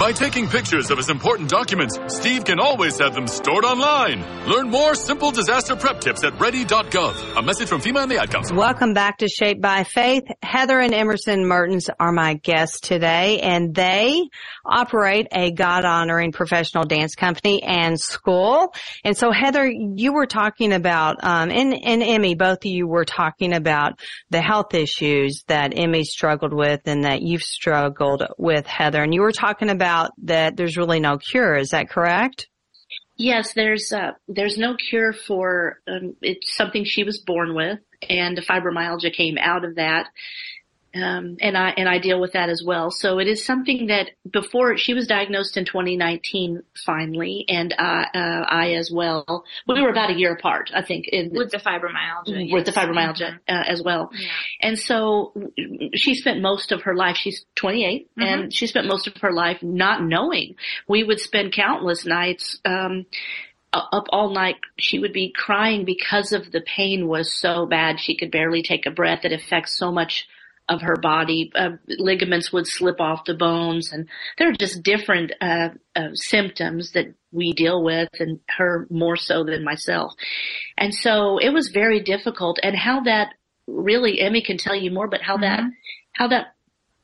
By 0.01 0.13
taking 0.13 0.47
pictures 0.47 0.89
of 0.89 0.97
his 0.97 1.11
important 1.11 1.47
documents, 1.47 1.95
Steve 2.07 2.43
can 2.43 2.59
always 2.59 2.97
have 2.97 3.13
them 3.13 3.27
stored 3.27 3.63
online. 3.63 4.25
Learn 4.47 4.71
more 4.71 4.95
simple 4.95 5.29
disaster 5.29 5.75
prep 5.75 6.01
tips 6.01 6.23
at 6.23 6.39
ready.gov. 6.39 7.37
A 7.37 7.41
message 7.43 7.67
from 7.67 7.81
FEMA 7.81 8.01
and 8.01 8.11
the 8.11 8.19
Ad 8.19 8.31
Council. 8.31 8.57
Welcome 8.57 8.95
back 8.95 9.19
to 9.19 9.27
Shaped 9.27 9.61
by 9.61 9.83
Faith. 9.83 10.23
Heather 10.41 10.79
and 10.79 10.95
Emerson 10.95 11.45
Mertens 11.45 11.87
are 11.99 12.11
my 12.11 12.33
guests 12.33 12.79
today, 12.79 13.41
and 13.41 13.75
they 13.75 14.27
operate 14.65 15.27
a 15.31 15.51
God 15.51 15.85
honoring 15.85 16.31
professional 16.31 16.83
dance 16.83 17.13
company 17.13 17.61
and 17.61 17.99
school. 17.99 18.73
And 19.03 19.15
so, 19.15 19.31
Heather, 19.31 19.69
you 19.69 20.13
were 20.13 20.25
talking 20.25 20.73
about, 20.73 21.23
um, 21.23 21.51
and, 21.51 21.75
and 21.75 22.01
Emmy, 22.01 22.33
both 22.33 22.65
of 22.65 22.71
you 22.71 22.87
were 22.87 23.05
talking 23.05 23.53
about 23.53 23.99
the 24.31 24.41
health 24.41 24.73
issues 24.73 25.43
that 25.45 25.73
Emmy 25.77 26.05
struggled 26.05 26.53
with 26.53 26.81
and 26.85 27.03
that 27.03 27.21
you've 27.21 27.43
struggled 27.43 28.23
with, 28.39 28.65
Heather. 28.65 29.03
And 29.03 29.13
you 29.13 29.21
were 29.21 29.31
talking 29.31 29.50
about 29.69 30.11
that 30.23 30.55
there's 30.55 30.77
really 30.77 30.99
no 30.99 31.17
cure. 31.17 31.55
Is 31.55 31.69
that 31.69 31.89
correct? 31.89 32.47
Yes, 33.17 33.53
there's 33.53 33.91
uh, 33.91 34.11
there's 34.27 34.57
no 34.57 34.75
cure 34.75 35.13
for 35.13 35.79
um, 35.87 36.15
it's 36.21 36.55
something 36.55 36.85
she 36.85 37.03
was 37.03 37.19
born 37.19 37.53
with, 37.53 37.79
and 38.09 38.35
the 38.35 38.41
fibromyalgia 38.41 39.13
came 39.13 39.37
out 39.37 39.63
of 39.63 39.75
that. 39.75 40.07
Um, 40.93 41.37
and 41.39 41.57
I 41.57 41.69
and 41.69 41.87
I 41.87 41.99
deal 41.99 42.19
with 42.19 42.33
that 42.33 42.49
as 42.49 42.63
well. 42.65 42.91
So 42.91 43.19
it 43.19 43.27
is 43.27 43.45
something 43.45 43.87
that 43.87 44.11
before 44.29 44.75
she 44.77 44.93
was 44.93 45.07
diagnosed 45.07 45.55
in 45.55 45.63
2019, 45.63 46.63
finally, 46.85 47.45
and 47.47 47.73
uh, 47.77 48.05
uh, 48.13 48.45
I 48.47 48.73
as 48.73 48.91
well. 48.91 49.45
We 49.67 49.81
were 49.81 49.89
about 49.89 50.09
a 50.09 50.13
year 50.15 50.33
apart, 50.33 50.69
I 50.75 50.81
think, 50.81 51.07
in, 51.07 51.31
with 51.33 51.51
the 51.51 51.59
fibromyalgia. 51.59 52.51
With 52.51 52.65
yes. 52.65 52.65
the 52.65 52.71
fibromyalgia 52.73 53.35
uh, 53.47 53.63
as 53.67 53.81
well, 53.81 54.09
Yeah. 54.13 54.27
and 54.61 54.77
so 54.77 55.31
she 55.95 56.13
spent 56.15 56.41
most 56.41 56.73
of 56.73 56.81
her 56.81 56.93
life. 56.95 57.15
She's 57.15 57.45
28, 57.55 58.09
Mm-hmm. 58.11 58.21
and 58.21 58.53
she 58.53 58.67
spent 58.67 58.87
most 58.87 59.07
of 59.07 59.15
her 59.21 59.31
life 59.31 59.63
not 59.63 60.03
knowing. 60.03 60.55
We 60.89 61.03
would 61.03 61.19
spend 61.19 61.53
countless 61.53 62.05
nights. 62.05 62.59
Um, 62.65 63.05
up 63.73 64.07
all 64.09 64.31
night. 64.33 64.57
She 64.77 64.99
would 64.99 65.13
be 65.13 65.31
crying 65.33 65.85
because 65.85 66.33
of 66.33 66.51
the 66.51 66.59
pain 66.59 67.07
was 67.07 67.33
so 67.33 67.65
bad. 67.65 68.01
She 68.01 68.17
could 68.17 68.29
barely 68.29 68.63
take 68.63 68.85
a 68.85 68.91
breath. 68.91 69.23
It 69.23 69.31
affects 69.31 69.77
so 69.77 69.93
much 69.93 70.27
of 70.71 70.81
her 70.81 70.95
body. 70.95 71.51
Uh, 71.53 71.71
ligaments 71.87 72.51
would 72.53 72.65
slip 72.65 72.99
off 73.01 73.25
the 73.25 73.33
bones 73.33 73.91
and 73.91 74.07
there 74.37 74.49
are 74.49 74.53
just 74.53 74.81
different, 74.83 75.33
uh, 75.41 75.69
uh, 75.95 76.09
symptoms 76.13 76.91
that 76.93 77.07
we 77.31 77.53
deal 77.53 77.83
with 77.83 78.09
and 78.19 78.39
her 78.57 78.87
more 78.89 79.17
so 79.17 79.43
than 79.43 79.63
myself. 79.63 80.13
And 80.77 80.93
so 80.93 81.37
it 81.37 81.49
was 81.49 81.67
very 81.69 81.99
difficult 82.01 82.57
and 82.63 82.75
how 82.75 83.01
that 83.01 83.33
really, 83.67 84.19
Emmy 84.21 84.41
can 84.41 84.57
tell 84.57 84.75
you 84.75 84.91
more, 84.91 85.07
but 85.07 85.21
how 85.21 85.37
that, 85.37 85.61
how 86.13 86.27
that 86.29 86.55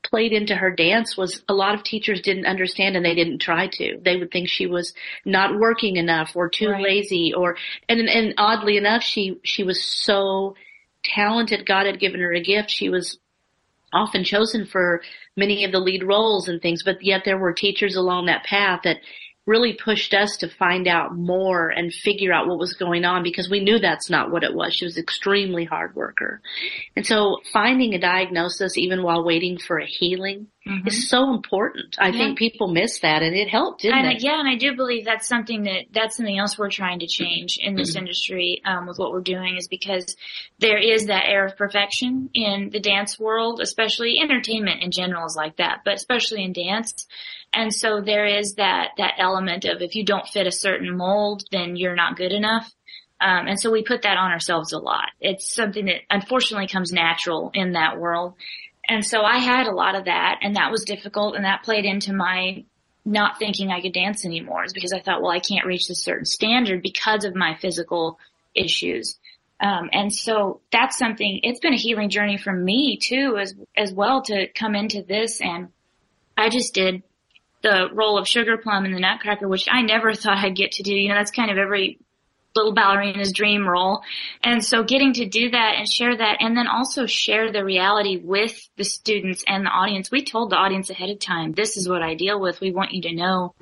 played 0.03 0.31
into 0.31 0.55
her 0.55 0.71
dance 0.71 1.17
was 1.17 1.43
a 1.49 1.53
lot 1.53 1.75
of 1.75 1.83
teachers 1.83 2.21
didn't 2.21 2.45
understand 2.45 2.95
and 2.95 3.05
they 3.05 3.15
didn't 3.15 3.39
try 3.39 3.67
to. 3.67 3.99
They 4.01 4.15
would 4.15 4.31
think 4.31 4.47
she 4.47 4.65
was 4.65 4.93
not 5.25 5.59
working 5.59 5.97
enough 5.97 6.31
or 6.35 6.49
too 6.49 6.69
Right. 6.69 6.83
lazy 6.83 7.33
or, 7.33 7.57
and, 7.89 7.99
and 8.07 8.33
oddly 8.37 8.77
enough, 8.77 9.03
she, 9.03 9.39
she 9.43 9.63
was 9.63 9.83
so 9.83 10.55
talented. 11.03 11.65
God 11.65 11.85
had 11.85 11.99
given 11.99 12.21
her 12.21 12.33
a 12.33 12.41
gift. 12.41 12.71
She 12.71 12.89
was 12.89 13.17
often 13.93 14.23
chosen 14.23 14.65
for 14.65 15.01
many 15.35 15.63
of 15.63 15.71
the 15.71 15.79
lead 15.79 16.03
roles 16.03 16.47
and 16.47 16.61
things, 16.61 16.83
but 16.83 16.97
yet 17.01 17.21
there 17.25 17.37
were 17.37 17.53
teachers 17.53 17.95
along 17.95 18.25
that 18.25 18.43
path 18.43 18.81
that 18.83 18.97
really 19.47 19.73
pushed 19.73 20.13
us 20.13 20.37
to 20.37 20.49
find 20.49 20.87
out 20.87 21.15
more 21.15 21.69
and 21.69 21.91
figure 21.93 22.33
out 22.33 22.47
what 22.47 22.59
was 22.59 22.73
going 22.73 23.05
on 23.05 23.23
because 23.23 23.49
we 23.49 23.61
knew 23.61 23.79
that's 23.79 24.09
not 24.09 24.29
what 24.29 24.43
it 24.43 24.53
was. 24.53 24.73
She 24.75 24.83
was 24.85 24.97
extremely 24.97 25.63
hard 25.63 25.95
worker. 25.95 26.41
And 26.97 27.05
so 27.05 27.37
finding 27.53 27.93
a 27.93 27.99
diagnosis 27.99 28.77
even 28.77 29.03
while 29.03 29.23
waiting 29.23 29.57
for 29.57 29.79
a 29.79 29.85
healing 29.87 30.47
is 30.85 31.09
so 31.09 31.33
important. 31.33 31.95
I 31.97 32.09
Yeah. 32.09 32.17
think 32.17 32.37
people 32.37 32.67
miss 32.67 32.99
that 32.99 33.23
and 33.23 33.33
it 33.33 33.47
helped, 33.47 33.83
didn't 33.83 33.99
And 33.99 34.11
it? 34.17 34.21
yeah, 34.23 34.37
and 34.37 34.49
I 34.49 34.55
do 34.55 34.75
believe 34.75 35.05
that's 35.05 35.25
something 35.25 35.63
that 35.63 35.85
that's 35.93 36.17
something 36.17 36.37
else 36.37 36.57
we're 36.59 36.69
trying 36.69 36.99
to 36.99 37.07
change 37.07 37.57
in 37.57 37.75
this 37.75 37.95
industry 37.95 38.61
um, 38.65 38.85
with 38.85 38.99
what 38.99 39.11
we're 39.13 39.21
doing 39.21 39.55
is 39.55 39.69
because 39.69 40.17
there 40.59 40.77
is 40.77 41.05
that 41.05 41.23
air 41.25 41.45
of 41.45 41.55
perfection 41.55 42.29
in 42.33 42.69
the 42.69 42.81
dance 42.81 43.17
world, 43.17 43.61
especially 43.61 44.19
entertainment 44.21 44.83
in 44.83 44.91
general 44.91 45.25
is 45.25 45.37
like 45.37 45.55
that, 45.55 45.83
but 45.85 45.93
especially 45.93 46.43
in 46.43 46.51
dance. 46.51 47.07
And 47.57 47.73
so 47.73 48.01
there 48.01 48.27
is 48.27 48.53
that 48.53 48.91
that 48.99 49.15
element 49.17 49.65
of 49.65 49.81
if 49.81 49.95
you 49.95 50.05
don't 50.05 50.27
fit 50.27 50.45
a 50.45 50.51
certain 50.51 50.95
mold, 50.95 51.41
then 51.51 51.75
you're 51.75 51.95
not 51.95 52.15
good 52.15 52.31
enough. 52.31 52.71
Um, 53.19 53.47
and 53.47 53.59
so 53.59 53.71
we 53.71 53.81
put 53.81 54.03
that 54.03 54.15
on 54.15 54.31
ourselves 54.31 54.73
a 54.73 54.77
lot. 54.77 55.09
It's 55.19 55.55
something 55.55 55.85
that 55.85 56.01
unfortunately 56.11 56.67
comes 56.67 56.91
natural 56.91 57.49
in 57.55 57.71
that 57.71 57.99
world. 57.99 58.35
And 58.87 59.03
so 59.03 59.23
I 59.23 59.39
had 59.39 59.65
a 59.65 59.71
lot 59.71 59.95
of 59.95 60.05
that 60.05 60.37
and 60.43 60.55
that 60.55 60.69
was 60.69 60.83
difficult 60.83 61.35
and 61.35 61.45
that 61.45 61.63
played 61.63 61.83
into 61.83 62.13
my 62.13 62.63
not 63.03 63.39
thinking 63.39 63.71
I 63.71 63.81
could 63.81 63.93
dance 63.93 64.23
anymore 64.23 64.63
is 64.63 64.73
because 64.73 64.93
I 64.93 64.99
thought, 64.99 65.23
well, 65.23 65.31
I 65.31 65.39
can't 65.39 65.65
reach 65.65 65.87
this 65.87 66.03
certain 66.03 66.25
standard 66.25 66.83
because 66.83 67.25
of 67.25 67.33
my 67.33 67.57
physical 67.59 68.19
issues. 68.53 69.17
Um, 69.59 69.89
and 69.91 70.13
so 70.13 70.61
that's 70.71 70.99
something, 70.99 71.39
it's 71.41 71.59
been 71.59 71.73
a 71.73 71.77
healing 71.77 72.11
journey 72.11 72.37
for 72.37 72.53
me 72.53 72.99
too, 73.01 73.35
as, 73.41 73.55
as 73.75 73.91
well 73.93 74.21
to 74.23 74.47
come 74.49 74.75
into 74.75 75.01
this. 75.01 75.41
And 75.41 75.69
I 76.37 76.49
just 76.49 76.75
did 76.75 77.01
the 77.61 77.89
role 77.93 78.17
of 78.17 78.27
Sugar 78.27 78.57
Plum 78.57 78.85
in 78.85 78.93
the 78.93 78.99
Nutcracker, 78.99 79.47
which 79.47 79.67
I 79.69 79.81
never 79.81 80.13
thought 80.15 80.37
I'd 80.37 80.55
get 80.55 80.73
to 80.73 80.83
do. 80.83 80.93
You 80.93 81.09
know, 81.09 81.15
that's 81.15 81.31
kind 81.31 81.51
of 81.51 81.57
every 81.57 81.99
little 82.55 82.73
ballerina's 82.73 83.31
dream 83.31 83.67
role. 83.67 84.01
And 84.43 84.63
so 84.63 84.83
getting 84.83 85.13
to 85.13 85.25
do 85.25 85.51
that 85.51 85.75
and 85.77 85.87
share 85.87 86.17
that 86.17 86.37
and 86.39 86.57
then 86.57 86.67
also 86.67 87.05
share 87.05 87.51
the 87.51 87.63
reality 87.63 88.17
with 88.17 88.59
the 88.77 88.83
students 88.83 89.43
and 89.47 89.65
the 89.65 89.69
audience. 89.69 90.09
We 90.09 90.23
told 90.23 90.49
the 90.49 90.57
audience 90.57 90.89
ahead 90.89 91.09
of 91.09 91.19
time, 91.19 91.51
this 91.51 91.77
is 91.77 91.87
what 91.87 92.01
I 92.01 92.15
deal 92.15 92.39
with. 92.39 92.59
We 92.59 92.71
want 92.71 92.93
you 92.93 93.03
to 93.03 93.13
know 93.13 93.53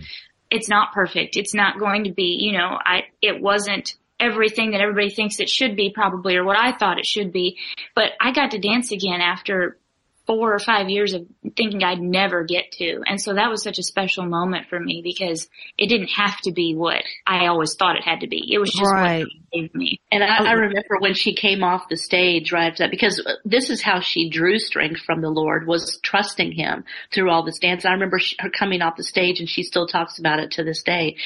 it's 0.50 0.70
not 0.70 0.94
perfect. 0.94 1.36
It's 1.36 1.54
not 1.54 1.80
going 1.80 2.06
to 2.06 2.14
be, 2.14 2.38
you 2.40 2.58
know, 2.58 2.78
I, 2.84 3.04
it 3.22 3.42
wasn't 3.42 3.96
everything 4.20 4.72
that 4.72 4.82
everybody 4.82 5.10
thinks 5.10 5.40
it 5.40 5.50
should 5.50 5.76
be 5.76 5.92
probably 5.94 6.38
or 6.38 6.46
what 6.46 6.58
I 6.58 6.72
thought 6.78 7.00
it 7.00 7.06
should 7.06 7.34
be. 7.34 7.58
But 7.96 8.12
I 8.22 8.32
got 8.32 8.52
to 8.52 8.60
dance 8.60 8.92
again 8.92 9.20
after 9.20 9.78
four 10.28 10.54
or 10.54 10.60
five 10.60 10.90
years 10.90 11.14
of 11.14 11.26
thinking 11.56 11.84
I'd 11.84 12.02
never 12.02 12.44
get 12.44 12.72
to. 12.74 13.02
And 13.06 13.22
so 13.22 13.36
that 13.36 13.50
was 13.50 13.64
such 13.64 13.78
a 13.78 13.84
special 13.84 14.26
moment 14.26 14.68
for 14.70 14.80
me 14.80 15.02
because 15.04 15.48
it 15.78 15.88
didn't 15.88 16.10
have 16.10 16.38
to 16.42 16.52
be 16.52 16.76
what 16.76 17.04
I 17.28 17.48
always 17.48 17.76
thought 17.76 17.96
it 17.96 18.04
had 18.04 18.22
to 18.22 18.28
be. 18.28 18.52
It 18.52 18.58
was 18.58 18.72
just 18.72 18.92
Right. 18.92 19.20
What 19.20 19.30
gave 19.54 19.76
me. 19.76 20.00
And 20.12 20.24
I, 20.24 20.50
I 20.50 20.52
remember 20.54 20.98
when 21.00 21.14
she 21.14 21.36
came 21.36 21.64
off 21.64 21.90
the 21.90 21.98
stage 21.98 22.52
right 22.52 22.72
after 22.72 22.84
that, 22.84 22.92
because 22.92 23.26
this 23.44 23.70
is 23.70 23.82
how 23.82 24.00
she 24.00 24.30
drew 24.30 24.60
strength 24.60 25.02
from 25.02 25.22
the 25.22 25.30
Lord 25.30 25.68
was 25.68 26.00
trusting 26.02 26.52
Him 26.52 26.84
through 27.14 27.30
all 27.30 27.44
this 27.44 27.60
dance. 27.60 27.86
I 27.86 27.92
remember 27.92 28.20
her 28.40 28.50
coming 28.50 28.82
off 28.82 28.98
the 28.98 29.04
stage, 29.04 29.40
and 29.40 29.50
she 29.50 29.64
still 29.64 29.88
talks 29.88 30.20
about 30.20 30.40
it 30.40 30.52
to 30.52 30.64
this 30.64 30.84
day, 30.84 31.18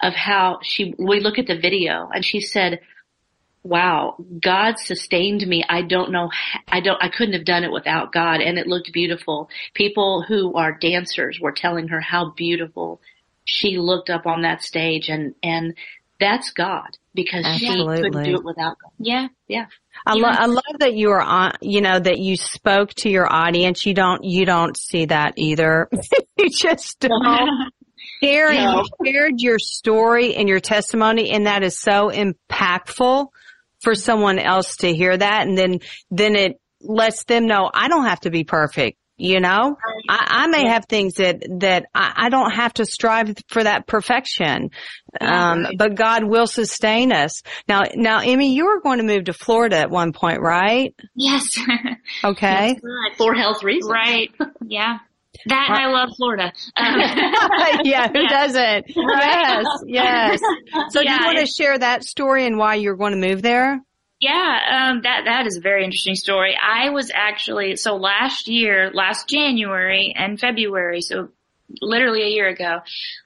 of 0.00 0.14
how 0.14 0.58
she. 0.62 0.94
We 0.98 1.20
look 1.20 1.38
at 1.38 1.46
the 1.46 1.58
video, 1.58 2.08
and 2.12 2.24
she 2.24 2.40
said, 2.40 2.80
"Wow, 3.62 4.16
God 4.40 4.78
sustained 4.78 5.46
me. 5.46 5.64
I 5.68 5.82
don't 5.82 6.10
know. 6.10 6.26
h- 6.26 6.62
I 6.68 6.80
don't. 6.80 7.02
I 7.02 7.08
couldn't 7.08 7.34
have 7.34 7.44
done 7.44 7.64
it 7.64 7.72
without 7.72 8.12
God, 8.12 8.40
and 8.40 8.58
it 8.58 8.66
looked 8.66 8.92
beautiful. 8.92 9.48
People 9.74 10.22
who 10.26 10.54
are 10.54 10.72
dancers 10.72 11.38
were 11.40 11.52
telling 11.52 11.88
her 11.88 12.00
how 12.00 12.30
beautiful 12.30 13.00
she 13.44 13.78
looked 13.78 14.10
up 14.10 14.26
on 14.26 14.42
that 14.42 14.62
stage, 14.62 15.08
and 15.08 15.34
and 15.42 15.74
that's 16.20 16.50
God 16.52 16.96
because 17.14 17.44
she 17.58 17.66
couldn't 17.84 18.24
do 18.24 18.36
it 18.36 18.44
without 18.44 18.76
God. 18.80 18.92
Yeah. 18.98 19.28
Yeah. 19.48 19.66
I, 20.06 20.14
lo- 20.14 20.28
I 20.28 20.46
love 20.46 20.78
that 20.78 20.94
you 20.94 21.10
are 21.10 21.20
on, 21.20 21.52
you 21.60 21.80
know, 21.80 21.98
that 21.98 22.18
you 22.18 22.36
spoke 22.36 22.94
to 22.94 23.10
your 23.10 23.30
audience. 23.30 23.84
You 23.84 23.92
don't, 23.92 24.24
you 24.24 24.46
don't 24.46 24.76
see 24.76 25.06
that 25.06 25.34
either. 25.36 25.88
you 26.38 26.48
just 26.48 27.00
don't. 27.00 27.72
Sharing, 28.22 28.62
No. 28.62 28.84
you 29.04 29.12
shared 29.12 29.34
your 29.38 29.58
story 29.58 30.36
and 30.36 30.48
your 30.48 30.60
testimony 30.60 31.30
and 31.30 31.46
that 31.46 31.64
is 31.64 31.78
so 31.78 32.08
impactful 32.08 33.28
for 33.82 33.94
someone 33.94 34.38
else 34.38 34.76
to 34.76 34.94
hear 34.94 35.16
that. 35.16 35.46
And 35.46 35.56
then, 35.56 35.80
then 36.10 36.36
it 36.36 36.60
lets 36.80 37.24
them 37.24 37.46
know 37.46 37.70
I 37.72 37.88
don't 37.88 38.06
have 38.06 38.20
to 38.20 38.30
be 38.30 38.44
perfect. 38.44 38.98
You 39.18 39.38
know, 39.40 39.76
I, 40.08 40.26
I 40.28 40.46
may 40.48 40.66
have 40.66 40.86
things 40.86 41.14
that, 41.14 41.44
that 41.60 41.84
I, 41.94 42.12
I 42.16 42.28
don't 42.28 42.50
have 42.50 42.74
to 42.74 42.86
strive 42.86 43.36
for 43.46 43.62
that 43.62 43.86
perfection. 43.86 44.70
Um, 45.20 45.66
but 45.78 45.94
God 45.94 46.24
will 46.24 46.48
sustain 46.48 47.12
us. 47.12 47.42
Now, 47.68 47.82
now, 47.94 48.18
Emmy, 48.18 48.54
you 48.54 48.64
were 48.64 48.80
going 48.80 48.98
to 48.98 49.04
move 49.04 49.24
to 49.24 49.32
Florida 49.32 49.76
at 49.76 49.90
one 49.90 50.12
point, 50.12 50.40
right? 50.40 50.94
Yes. 51.14 51.56
Okay. 52.24 52.78
Right. 52.82 53.16
For 53.16 53.34
health 53.34 53.62
reasons. 53.62 53.92
right. 53.92 54.30
Yeah. 54.66 54.98
That 55.46 55.66
and 55.70 55.78
I 55.78 55.86
love 55.88 56.10
Florida. 56.16 56.52
Um, 56.76 57.00
yeah, 57.84 58.08
who 58.08 58.18
Yeah. 58.22 58.28
doesn't? 58.28 58.86
Yes, 58.94 59.66
yes. 59.86 60.40
So 60.90 61.02
do 61.02 61.10
you 61.10 61.18
want 61.24 61.38
to 61.38 61.46
share 61.46 61.78
that 61.78 62.04
story 62.04 62.46
and 62.46 62.58
why 62.58 62.74
you're 62.76 62.96
going 62.96 63.12
to 63.12 63.18
move 63.28 63.42
there? 63.42 63.80
Yeah, 64.20 64.90
um, 64.92 65.02
that 65.02 65.22
that 65.24 65.46
is 65.48 65.56
a 65.56 65.60
very 65.60 65.84
interesting 65.84 66.14
story. 66.14 66.54
I 66.56 66.90
was 66.90 67.10
actually 67.12 67.74
so 67.76 67.96
last 67.96 68.46
year, 68.46 68.90
last 68.94 69.28
January 69.28 70.14
and 70.16 70.38
February, 70.38 71.00
so 71.00 71.30
literally 71.80 72.22
a 72.22 72.28
year 72.28 72.48
ago, 72.48 72.80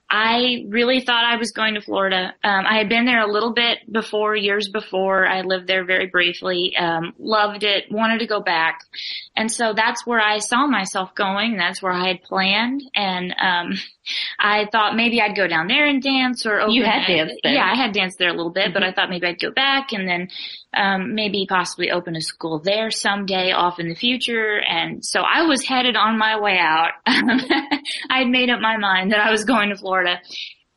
I 0.09 0.65
really 0.69 1.01
thought 1.01 1.25
I 1.25 1.35
was 1.35 1.51
going 1.51 1.73
to 1.73 1.81
Florida. 1.81 2.33
Um, 2.41 2.65
I 2.65 2.77
had 2.77 2.87
been 2.87 3.05
there 3.05 3.21
a 3.21 3.31
little 3.31 3.53
bit 3.53 3.79
before, 3.91 4.35
years 4.35 4.69
before. 4.69 5.27
I 5.27 5.41
lived 5.41 5.67
there 5.67 5.83
very 5.83 6.07
briefly, 6.07 6.73
um, 6.77 7.13
loved 7.19 7.63
it, 7.63 7.91
wanted 7.91 8.19
to 8.19 8.27
go 8.27 8.39
back. 8.39 8.79
And 9.35 9.51
so 9.51 9.73
that's 9.73 10.07
where 10.07 10.21
I 10.21 10.37
saw 10.39 10.65
myself 10.65 11.13
going. 11.13 11.57
That's 11.57 11.81
where 11.81 11.91
I 11.91 12.07
had 12.07 12.23
planned. 12.23 12.83
And, 12.95 13.35
um, 13.37 13.73
I 14.39 14.67
thought 14.71 14.95
maybe 14.95 15.21
I'd 15.21 15.35
go 15.35 15.47
down 15.47 15.67
there 15.67 15.85
and 15.85 16.01
dance 16.01 16.45
or 16.45 16.69
You 16.69 16.85
had 16.85 17.05
danced 17.05 17.35
there. 17.43 17.53
Yeah, 17.55 17.69
I 17.69 17.75
had 17.75 17.93
danced 17.93 18.17
there 18.17 18.29
a 18.29 18.33
little 18.33 18.51
bit, 18.51 18.67
mm-hmm. 18.67 18.73
but 18.73 18.83
I 18.83 18.93
thought 18.93 19.09
maybe 19.09 19.27
I'd 19.27 19.41
go 19.41 19.51
back 19.51 19.91
and 19.91 20.07
then, 20.07 20.29
um, 20.73 21.15
maybe 21.15 21.45
possibly 21.49 21.91
open 21.91 22.15
a 22.15 22.21
school 22.21 22.59
there 22.59 22.91
someday 22.91 23.51
off 23.51 23.79
in 23.79 23.89
the 23.89 23.95
future. 23.95 24.61
And 24.61 25.03
so 25.03 25.21
I 25.21 25.41
was 25.43 25.65
headed 25.65 25.97
on 25.97 26.17
my 26.17 26.39
way 26.39 26.57
out. 26.57 26.91
I 27.05 28.19
had 28.19 28.27
made 28.27 28.49
up 28.49 28.61
my 28.61 28.77
mind 28.77 29.11
that 29.11 29.19
I 29.19 29.31
was 29.31 29.43
going 29.43 29.69
to 29.69 29.75
Florida 29.75 29.96
Florida. 29.97 30.21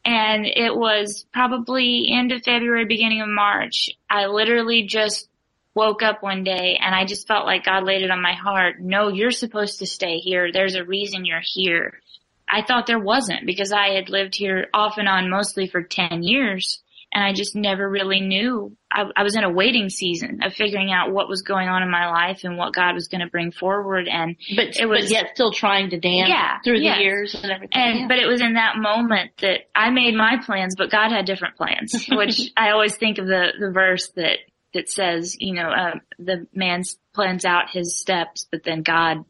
And 0.04 0.46
it 0.46 0.74
was 0.74 1.26
probably 1.32 2.10
end 2.10 2.32
of 2.32 2.42
February, 2.42 2.86
beginning 2.86 3.20
of 3.20 3.28
March. 3.28 3.90
I 4.08 4.26
literally 4.26 4.84
just 4.84 5.28
woke 5.74 6.02
up 6.02 6.22
one 6.22 6.42
day 6.42 6.78
and 6.80 6.94
I 6.94 7.04
just 7.04 7.28
felt 7.28 7.46
like 7.46 7.64
God 7.64 7.84
laid 7.84 8.02
it 8.02 8.10
on 8.10 8.22
my 8.22 8.32
heart. 8.32 8.80
No, 8.80 9.08
you're 9.08 9.30
supposed 9.30 9.78
to 9.80 9.86
stay 9.86 10.18
here. 10.18 10.50
There's 10.52 10.74
a 10.74 10.84
reason 10.84 11.24
you're 11.26 11.42
here. 11.44 12.00
I 12.48 12.62
thought 12.62 12.86
there 12.86 12.98
wasn't 12.98 13.46
because 13.46 13.72
I 13.72 13.90
had 13.90 14.08
lived 14.08 14.34
here 14.34 14.68
off 14.74 14.96
and 14.96 15.08
on 15.08 15.30
mostly 15.30 15.68
for 15.68 15.82
10 15.82 16.22
years 16.22 16.80
and 17.12 17.24
I 17.24 17.32
just 17.32 17.56
never 17.56 17.88
really 17.88 18.20
knew. 18.20 18.76
I, 18.92 19.04
I, 19.16 19.22
was 19.22 19.36
in 19.36 19.44
a 19.44 19.50
waiting 19.50 19.88
season 19.88 20.40
of 20.42 20.52
figuring 20.52 20.92
out 20.92 21.12
what 21.12 21.28
was 21.28 21.42
going 21.42 21.68
on 21.68 21.82
in 21.82 21.90
my 21.90 22.10
life 22.10 22.40
and 22.44 22.56
what 22.56 22.72
God 22.72 22.94
was 22.94 23.08
going 23.08 23.20
to 23.20 23.28
bring 23.28 23.52
forward. 23.52 24.08
And 24.08 24.36
but 24.56 24.76
it 24.76 24.86
was 24.86 25.04
but 25.04 25.10
yet 25.10 25.26
still 25.34 25.52
trying 25.52 25.90
to 25.90 25.98
dance 25.98 26.28
yeah, 26.28 26.58
through 26.64 26.78
yes. 26.78 26.96
the 26.96 27.02
years 27.02 27.34
and 27.34 27.52
everything. 27.52 27.80
And 27.80 27.98
yeah. 28.00 28.06
but 28.08 28.18
it 28.18 28.26
was 28.26 28.40
in 28.40 28.54
that 28.54 28.76
moment 28.76 29.32
that 29.40 29.60
I 29.74 29.90
made 29.90 30.14
my 30.14 30.36
plans, 30.44 30.74
but 30.76 30.90
God 30.90 31.10
had 31.10 31.24
different 31.24 31.56
plans. 31.56 32.06
which 32.10 32.52
I 32.56 32.70
always 32.70 32.96
think 32.96 33.18
of 33.18 33.26
the 33.26 33.52
the 33.58 33.70
verse 33.70 34.08
that 34.16 34.38
that 34.74 34.88
says, 34.88 35.36
you 35.38 35.54
know, 35.54 35.68
uh, 35.68 35.94
the 36.18 36.46
man 36.54 36.82
plans 37.12 37.44
out 37.44 37.70
his 37.70 37.98
steps, 37.98 38.46
but 38.50 38.62
then 38.62 38.82
God 38.82 39.24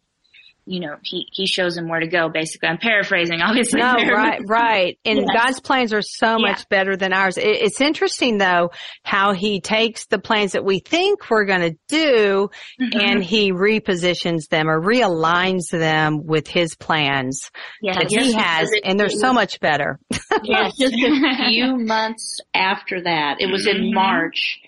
you 0.70 0.78
know, 0.78 0.94
he, 1.02 1.26
he 1.32 1.46
shows 1.48 1.76
him 1.76 1.88
where 1.88 1.98
to 1.98 2.06
go, 2.06 2.28
basically. 2.28 2.68
I'm 2.68 2.78
paraphrasing, 2.78 3.40
obviously. 3.42 3.80
No, 3.80 3.92
right, 3.94 4.40
right. 4.46 4.98
And 5.04 5.18
Yes. 5.18 5.26
God's 5.34 5.60
plans 5.60 5.92
are 5.92 6.00
so 6.00 6.36
Yeah. 6.38 6.52
much 6.52 6.68
better 6.68 6.96
than 6.96 7.12
ours. 7.12 7.36
It, 7.38 7.46
it's 7.48 7.80
interesting 7.80 8.38
though, 8.38 8.70
how 9.02 9.32
he 9.32 9.60
takes 9.60 10.06
the 10.06 10.20
plans 10.20 10.52
that 10.52 10.64
we 10.64 10.78
think 10.78 11.28
we're 11.28 11.44
going 11.44 11.72
to 11.72 11.76
do 11.88 12.50
Mhm. 12.80 13.02
and 13.02 13.24
he 13.24 13.50
repositions 13.52 14.48
them 14.48 14.68
or 14.70 14.80
realigns 14.80 15.70
them 15.72 16.24
with 16.24 16.46
his 16.46 16.76
plans 16.76 17.50
yes. 17.82 17.96
that 17.96 18.08
he 18.10 18.32
has. 18.32 18.70
And 18.84 18.98
they're 18.98 19.08
so 19.10 19.32
much 19.32 19.58
better. 19.58 19.98
Yes, 20.44 20.76
just 20.78 20.94
a 20.94 21.46
few 21.48 21.76
months 21.78 22.38
after 22.54 23.02
that, 23.02 23.38
it 23.40 23.50
was 23.50 23.66
in 23.66 23.76
Mhm. 23.90 23.94
March, 23.94 24.60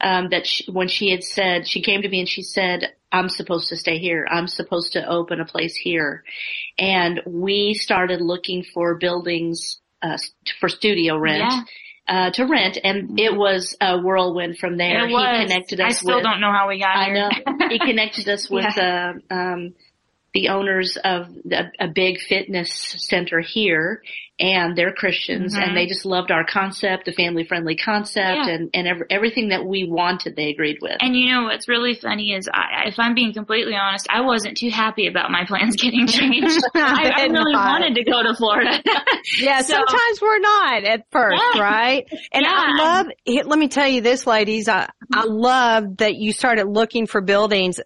um, 0.00 0.30
that 0.30 0.46
she, 0.46 0.64
when 0.72 0.88
she 0.88 1.10
had 1.10 1.22
said, 1.22 1.68
she 1.68 1.82
came 1.82 2.00
to 2.00 2.08
me 2.08 2.20
and 2.20 2.28
she 2.28 2.42
said, 2.42 2.94
I'm 3.12 3.28
supposed 3.28 3.68
to 3.70 3.76
stay 3.76 3.98
here. 3.98 4.26
I'm 4.30 4.46
supposed 4.46 4.92
to 4.92 5.06
open 5.08 5.40
a 5.40 5.44
place 5.44 5.74
here. 5.76 6.22
And 6.78 7.20
we 7.26 7.74
started 7.74 8.20
looking 8.20 8.62
for 8.62 8.96
buildings, 8.96 9.80
uh, 10.02 10.16
for 10.60 10.68
studio 10.68 11.18
rent. 11.18 11.38
Yeah. 11.38 11.60
Uh, 12.08 12.30
to 12.32 12.44
rent, 12.44 12.76
and 12.82 13.20
it 13.20 13.36
was 13.36 13.76
a 13.80 13.96
whirlwind 14.00 14.58
from 14.58 14.76
there. 14.76 15.06
It 15.06 15.12
was. 15.12 15.38
He 15.38 15.46
connected 15.46 15.80
us 15.80 15.86
I 15.86 15.90
still 15.90 16.16
with. 16.16 16.24
don't 16.24 16.40
know 16.40 16.50
how 16.50 16.66
we 16.68 16.80
got 16.80 16.96
I 16.96 17.04
here. 17.04 17.14
know. 17.14 17.68
he 17.68 17.78
connected 17.78 18.28
us 18.28 18.50
with 18.50 18.76
uh, 18.76 19.12
um, 19.30 19.74
the 20.32 20.48
owners 20.50 20.96
of 21.04 21.26
the, 21.44 21.70
a 21.80 21.88
big 21.88 22.18
fitness 22.20 22.70
center 23.08 23.40
here, 23.40 24.02
and 24.38 24.74
they're 24.76 24.92
Christians, 24.94 25.54
Mhm. 25.54 25.62
and 25.68 25.76
they 25.76 25.86
just 25.86 26.06
loved 26.06 26.30
our 26.30 26.44
concept, 26.44 27.04
the 27.04 27.12
family 27.12 27.44
friendly 27.44 27.76
concept, 27.76 28.46
Yeah. 28.46 28.48
and 28.54 28.70
and 28.72 28.86
ev- 28.88 29.02
everything 29.10 29.48
that 29.50 29.66
we 29.66 29.84
wanted, 29.84 30.36
they 30.36 30.48
agreed 30.48 30.78
with. 30.80 30.96
And 31.00 31.14
you 31.14 31.30
know 31.30 31.42
what's 31.44 31.68
really 31.68 31.94
funny 31.94 32.32
is, 32.32 32.48
I, 32.52 32.84
if 32.88 32.98
I'm 32.98 33.14
being 33.14 33.34
completely 33.34 33.74
honest, 33.74 34.06
I 34.08 34.22
wasn't 34.22 34.56
too 34.56 34.70
happy 34.70 35.08
about 35.08 35.30
my 35.30 35.44
plans 35.46 35.76
getting 35.76 36.06
changed. 36.06 36.58
I, 36.74 37.12
I 37.14 37.22
really 37.26 37.52
Not. 37.52 37.80
wanted 37.80 37.94
to 37.96 38.04
go 38.04 38.22
to 38.22 38.34
Florida. 38.34 38.82
Yeah, 39.38 39.60
So- 39.60 39.74
sometimes 39.74 40.20
we're 40.22 40.38
not 40.38 40.84
at 40.84 41.02
first, 41.12 41.42
Yeah. 41.54 41.60
right? 41.60 42.04
And 42.32 42.46
I 42.46 42.72
love, 42.78 43.06
let 43.46 43.58
me 43.58 43.68
tell 43.68 43.86
you 43.86 44.00
this, 44.00 44.26
ladies, 44.26 44.66
I, 44.68 44.88
I 45.12 45.24
love 45.26 45.98
that 45.98 46.14
you 46.16 46.32
started 46.32 46.64
looking 46.66 47.06
for 47.06 47.20
buildings. 47.20 47.78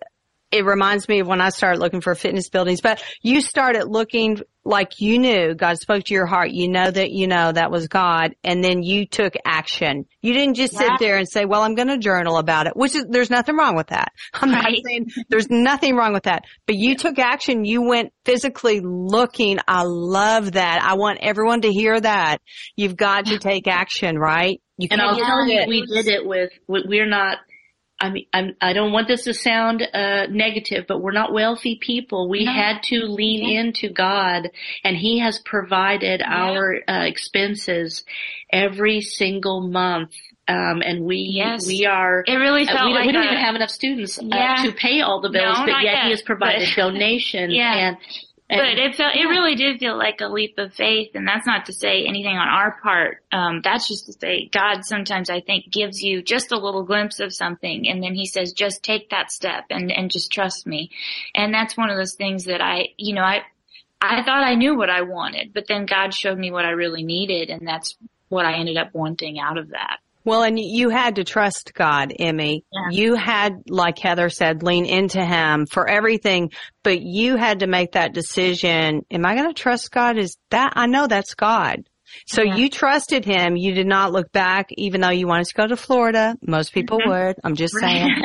It 0.55 0.65
reminds 0.65 1.09
me 1.09 1.19
of 1.19 1.27
when 1.27 1.41
I 1.41 1.49
started 1.49 1.81
looking 1.81 2.01
for 2.01 2.15
fitness 2.15 2.49
buildings, 2.49 2.81
but 2.81 3.03
you 3.23 3.41
started 3.41 3.87
looking 3.89 4.39
like 4.65 5.01
you 5.01 5.19
knew 5.19 5.55
God 5.55 5.79
spoke 5.79 6.05
to 6.05 6.15
your 6.15 6.27
heart. 6.27 6.51
You 6.51 6.69
know 6.69 6.89
that 6.91 7.11
you 7.11 7.27
know 7.27 7.51
that 7.51 7.73
was 7.73 7.89
God 7.89 8.37
and 8.45 8.63
then 8.63 8.83
you 8.85 9.05
took 9.05 9.35
action. 9.45 10.07
You 10.23 10.33
didn't 10.33 10.55
just 10.55 10.75
sit 10.77 10.87
Yeah. 10.87 10.97
there 11.01 11.17
and 11.19 11.29
say, 11.29 11.45
well, 11.45 11.63
I'm 11.63 11.75
going 11.75 11.89
to 11.89 11.99
journal 11.99 12.39
about 12.39 12.69
it, 12.69 12.77
which 12.77 12.95
is, 12.95 13.05
there's 13.09 13.31
nothing 13.31 13.57
wrong 13.57 13.75
with 13.75 13.89
that. 13.89 14.13
I'm 14.35 14.53
not 14.53 14.65
saying 14.87 15.09
there's 15.29 15.51
nothing 15.51 15.97
wrong 15.97 16.13
with 16.13 16.23
that, 16.23 16.45
but 16.67 16.77
you 16.77 16.95
took 16.95 17.19
action. 17.19 17.65
You 17.65 17.83
went 17.83 18.13
physically 18.25 18.81
looking. 18.81 19.59
I 19.67 19.83
love 19.85 20.53
that. 20.53 20.83
I 20.83 20.95
want 20.95 21.19
everyone 21.21 21.63
to 21.63 21.73
hear 21.73 22.01
that. 22.01 22.39
You've 22.77 22.97
got 22.97 23.27
to 23.27 23.39
take 23.39 23.67
action, 23.67 24.19
right? 24.19 24.63
You 24.79 24.89
and 24.91 25.01
I'll 25.03 25.17
tell 25.17 25.47
you, 25.47 25.65
we 25.69 25.85
did 25.85 26.07
it 26.07 26.27
with. 26.27 26.51
We're 26.69 27.07
not. 27.09 27.39
I 28.01 28.11
mean, 28.11 28.27
I'm, 28.33 28.57
I 28.61 28.73
don't 28.73 28.93
want 28.93 29.09
this 29.09 29.25
to 29.25 29.35
sound 29.35 29.81
uh, 29.83 30.27
negative, 30.29 30.85
but 30.89 31.01
we're 31.01 31.13
not 31.13 31.33
wealthy 31.33 31.79
people. 31.81 32.29
We 32.29 32.45
No. 32.45 32.53
had 32.53 32.83
to 32.85 33.07
lean 33.07 33.49
into 33.57 33.89
God, 33.89 34.51
and 34.83 34.97
He 34.97 35.21
has 35.21 35.39
provided 35.45 36.21
our 36.23 36.77
uh, 36.89 37.05
expenses 37.05 38.05
every 38.53 39.01
single 39.01 39.61
month. 39.69 40.13
Um, 40.47 40.83
and 40.85 41.05
we 41.07 41.31
Yes. 41.33 41.67
we 41.67 41.87
are 41.87 42.23
It 42.27 42.35
really 42.35 42.65
uh, 42.69 42.73
felt 42.75 42.87
we, 42.89 42.93
don't, 42.93 42.95
like 43.01 43.07
we 43.07 43.13
don't 43.13 43.25
even 43.25 43.39
have 43.39 43.55
enough 43.55 43.71
students 43.71 44.19
uh, 44.19 44.25
Yeah. 44.27 44.57
to 44.65 44.73
pay 44.73 45.01
all 45.01 45.23
the 45.23 45.31
bills, 45.31 45.59
No, 45.61 45.65
but 45.67 45.83
yet, 45.83 45.95
yet. 45.95 46.05
He 46.05 46.11
has 46.11 46.21
provided 46.23 46.69
donations 46.77 47.55
Yeah. 47.55 47.73
and. 47.75 47.97
But 48.57 48.79
it 48.79 48.95
felt, 48.95 49.15
it 49.15 49.27
really 49.27 49.55
did 49.55 49.81
feel 49.81 49.97
like 49.97 50.21
a 50.21 50.29
leap 50.29 50.59
of 50.59 50.73
faith, 50.75 51.11
and 51.15 51.27
that's 51.27 51.47
not 51.47 51.67
to 51.67 51.73
say 51.73 52.07
anything 52.07 52.37
on 52.37 52.49
our 52.49 52.79
part. 52.83 53.23
Um, 53.33 53.61
that's 53.63 53.89
just 53.89 54.07
to 54.07 54.13
say 54.13 54.49
God 54.53 54.85
sometimes 54.85 55.31
I 55.31 55.41
think 55.41 55.71
gives 55.71 56.03
you 56.03 56.23
just 56.23 56.53
a 56.53 56.59
little 56.59 56.85
glimpse 56.85 57.21
of 57.21 57.35
something, 57.35 57.89
and 57.89 58.03
then 58.03 58.15
He 58.15 58.27
says, 58.27 58.53
just 58.53 58.83
take 58.83 59.11
that 59.11 59.31
step 59.31 59.65
and 59.71 59.91
and 59.91 60.11
just 60.11 60.31
trust 60.31 60.67
me. 60.67 60.91
And 61.35 61.53
that's 61.53 61.77
one 61.77 61.91
of 61.91 61.97
those 61.97 62.15
things 62.15 62.45
that 62.45 62.61
I, 62.61 62.89
you 62.97 63.15
know, 63.15 63.23
I 63.23 63.43
I 64.01 64.23
thought 64.23 64.45
I 64.45 64.55
knew 64.55 64.77
what 64.77 64.91
I 64.91 65.03
wanted, 65.03 65.53
but 65.55 65.67
then 65.67 65.87
God 65.87 66.13
showed 66.13 66.39
me 66.39 66.51
what 66.51 66.65
I 66.65 66.71
really 66.71 67.03
needed, 67.03 67.51
and 67.51 67.67
that's 67.67 67.97
what 68.29 68.47
I 68.47 68.55
ended 68.55 68.77
up 68.77 68.95
wanting 68.95 69.39
out 69.39 69.59
of 69.59 69.71
that. 69.71 69.99
Well, 70.25 70.43
and 70.43 70.59
you 70.59 70.89
had 70.89 71.17
to 71.17 71.25
trust 71.25 71.75
God, 71.75 72.13
Emmy. 72.19 72.65
Yeah. 72.73 72.89
You 72.91 73.15
had, 73.15 73.63
like 73.69 73.99
Heather 73.99 74.31
said, 74.31 74.63
lean 74.63 74.87
into 74.87 75.25
Him 75.25 75.67
for 75.67 75.89
everything, 75.89 76.51
but 76.83 77.01
you 77.01 77.37
had 77.37 77.61
to 77.61 77.67
make 77.67 77.93
that 77.93 78.15
decision. 78.15 79.03
Am 79.11 79.27
I 79.27 79.37
going 79.37 79.53
to 79.53 79.63
trust 79.63 79.91
God? 79.91 80.17
Is 80.17 80.37
that, 80.51 80.73
I 80.77 80.87
know 80.87 81.07
that's 81.07 81.35
God. 81.35 81.83
So 82.27 82.43
Yeah. 82.43 82.57
you 82.57 82.71
trusted 82.71 83.25
Him. 83.25 83.57
You 83.57 83.75
did 83.75 83.87
not 83.87 84.13
look 84.13 84.31
back, 84.33 84.69
even 84.77 85.01
though 85.01 85.11
you 85.11 85.27
wanted 85.27 85.47
to 85.47 85.55
go 85.55 85.67
to 85.67 85.77
Florida. 85.77 86.37
Most 86.47 86.73
people 86.73 87.01
Mhm. 87.01 87.07
would. 87.29 87.37
I'm 87.45 87.55
just 87.55 87.75
saying. 87.79 88.15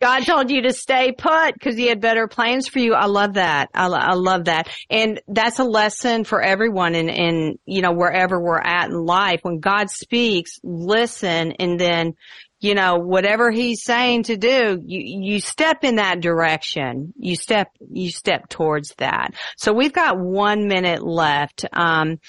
God 0.00 0.26
told 0.26 0.50
you 0.50 0.62
to 0.62 0.72
stay 0.72 1.12
put 1.12 1.54
because 1.54 1.76
he 1.76 1.86
had 1.86 2.00
better 2.00 2.26
plans 2.26 2.66
for 2.66 2.80
you. 2.80 2.92
I 2.92 3.06
love 3.06 3.34
that. 3.34 3.68
I, 3.72 3.86
I 3.86 4.14
love 4.14 4.46
that. 4.46 4.68
And 4.90 5.20
that's 5.28 5.60
a 5.60 5.64
lesson 5.64 6.24
for 6.24 6.42
everyone 6.42 6.96
in, 6.96 7.08
in, 7.08 7.58
you 7.66 7.82
know, 7.82 7.92
wherever 7.92 8.40
we're 8.40 8.58
at 8.60 8.88
in 8.90 8.96
life. 8.96 9.40
When 9.42 9.60
God 9.60 9.90
speaks, 9.90 10.58
listen 10.64 11.52
and 11.52 11.78
then, 11.78 12.14
you 12.62 12.76
know, 12.76 12.98
whatever 12.98 13.50
he's 13.50 13.82
saying 13.82 14.22
to 14.24 14.36
do, 14.36 14.80
you, 14.86 15.32
you 15.32 15.40
step 15.40 15.82
in 15.82 15.96
that 15.96 16.20
direction. 16.20 17.12
You 17.18 17.34
step, 17.34 17.72
you 17.90 18.10
step 18.10 18.48
towards 18.48 18.94
that. 18.98 19.34
So 19.56 19.72
we've 19.72 19.92
got 19.92 20.16
one 20.16 20.68
minute 20.68 21.02
left. 21.02 21.64
Um, 21.72 22.20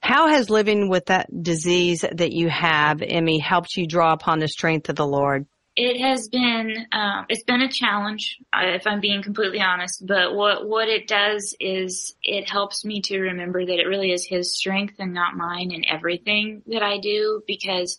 how 0.00 0.28
has 0.28 0.48
living 0.48 0.88
with 0.88 1.06
that 1.06 1.28
disease 1.42 2.06
that 2.10 2.32
you 2.32 2.48
have, 2.48 3.02
Emmy, 3.02 3.38
helped 3.38 3.76
you 3.76 3.86
draw 3.86 4.14
upon 4.14 4.38
the 4.38 4.48
strength 4.48 4.88
of 4.88 4.96
the 4.96 5.06
Lord? 5.06 5.46
It 5.76 6.00
has 6.02 6.28
been 6.28 6.86
um, 6.92 7.26
it's 7.28 7.44
been 7.44 7.62
a 7.62 7.70
challenge, 7.70 8.38
if 8.54 8.86
I'm 8.86 9.00
being 9.00 9.22
completely 9.22 9.60
honest. 9.60 10.06
But 10.06 10.34
what 10.34 10.68
what 10.68 10.88
it 10.88 11.06
does 11.06 11.56
is 11.60 12.14
it 12.22 12.50
helps 12.50 12.84
me 12.84 13.00
to 13.02 13.18
remember 13.18 13.64
that 13.64 13.78
it 13.78 13.88
really 13.88 14.12
is 14.12 14.26
His 14.26 14.54
strength 14.54 14.96
and 14.98 15.14
not 15.14 15.34
mine 15.34 15.70
in 15.70 15.84
everything 15.86 16.62
that 16.66 16.82
I 16.82 16.98
do 16.98 17.42
because 17.46 17.98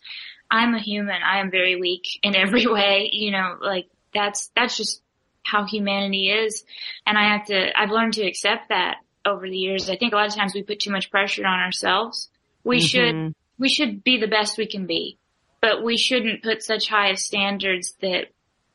I'm 0.54 0.76
a 0.76 0.80
human. 0.80 1.22
I 1.22 1.40
am 1.40 1.50
very 1.52 1.76
weak 1.76 2.04
in 2.22 2.36
every 2.36 2.68
way. 2.78 3.10
You 3.12 3.32
know, 3.32 3.58
like 3.60 3.88
that's 4.14 4.52
that's 4.56 4.78
just 4.78 5.02
how 5.44 5.66
humanity 5.66 6.30
is, 6.30 6.64
and 7.06 7.18
I 7.18 7.30
have 7.36 7.46
to. 7.48 7.78
I've 7.78 7.90
learned 7.92 8.14
to 8.14 8.26
accept 8.28 8.70
that 8.70 8.98
over 9.26 9.50
the 9.50 9.58
years. 9.58 9.90
I 9.90 9.96
think 9.98 10.14
a 10.14 10.16
lot 10.16 10.28
of 10.28 10.36
times 10.36 10.54
we 10.54 10.64
put 10.64 10.80
too 10.80 10.92
much 10.92 11.10
pressure 11.10 11.46
on 11.46 11.60
ourselves. 11.60 12.30
We 12.64 12.80
should 12.80 13.16
Mhm. 13.16 13.34
we 13.58 13.70
should 13.70 14.04
be 14.04 14.18
the 14.20 14.28
best 14.28 14.58
we 14.58 14.68
can 14.68 14.86
be, 14.86 15.18
but 15.62 15.84
we 15.84 15.98
shouldn't 15.98 16.44
put 16.44 16.64
such 16.64 16.88
high 16.88 17.14
standards 17.16 17.96
that 18.02 18.28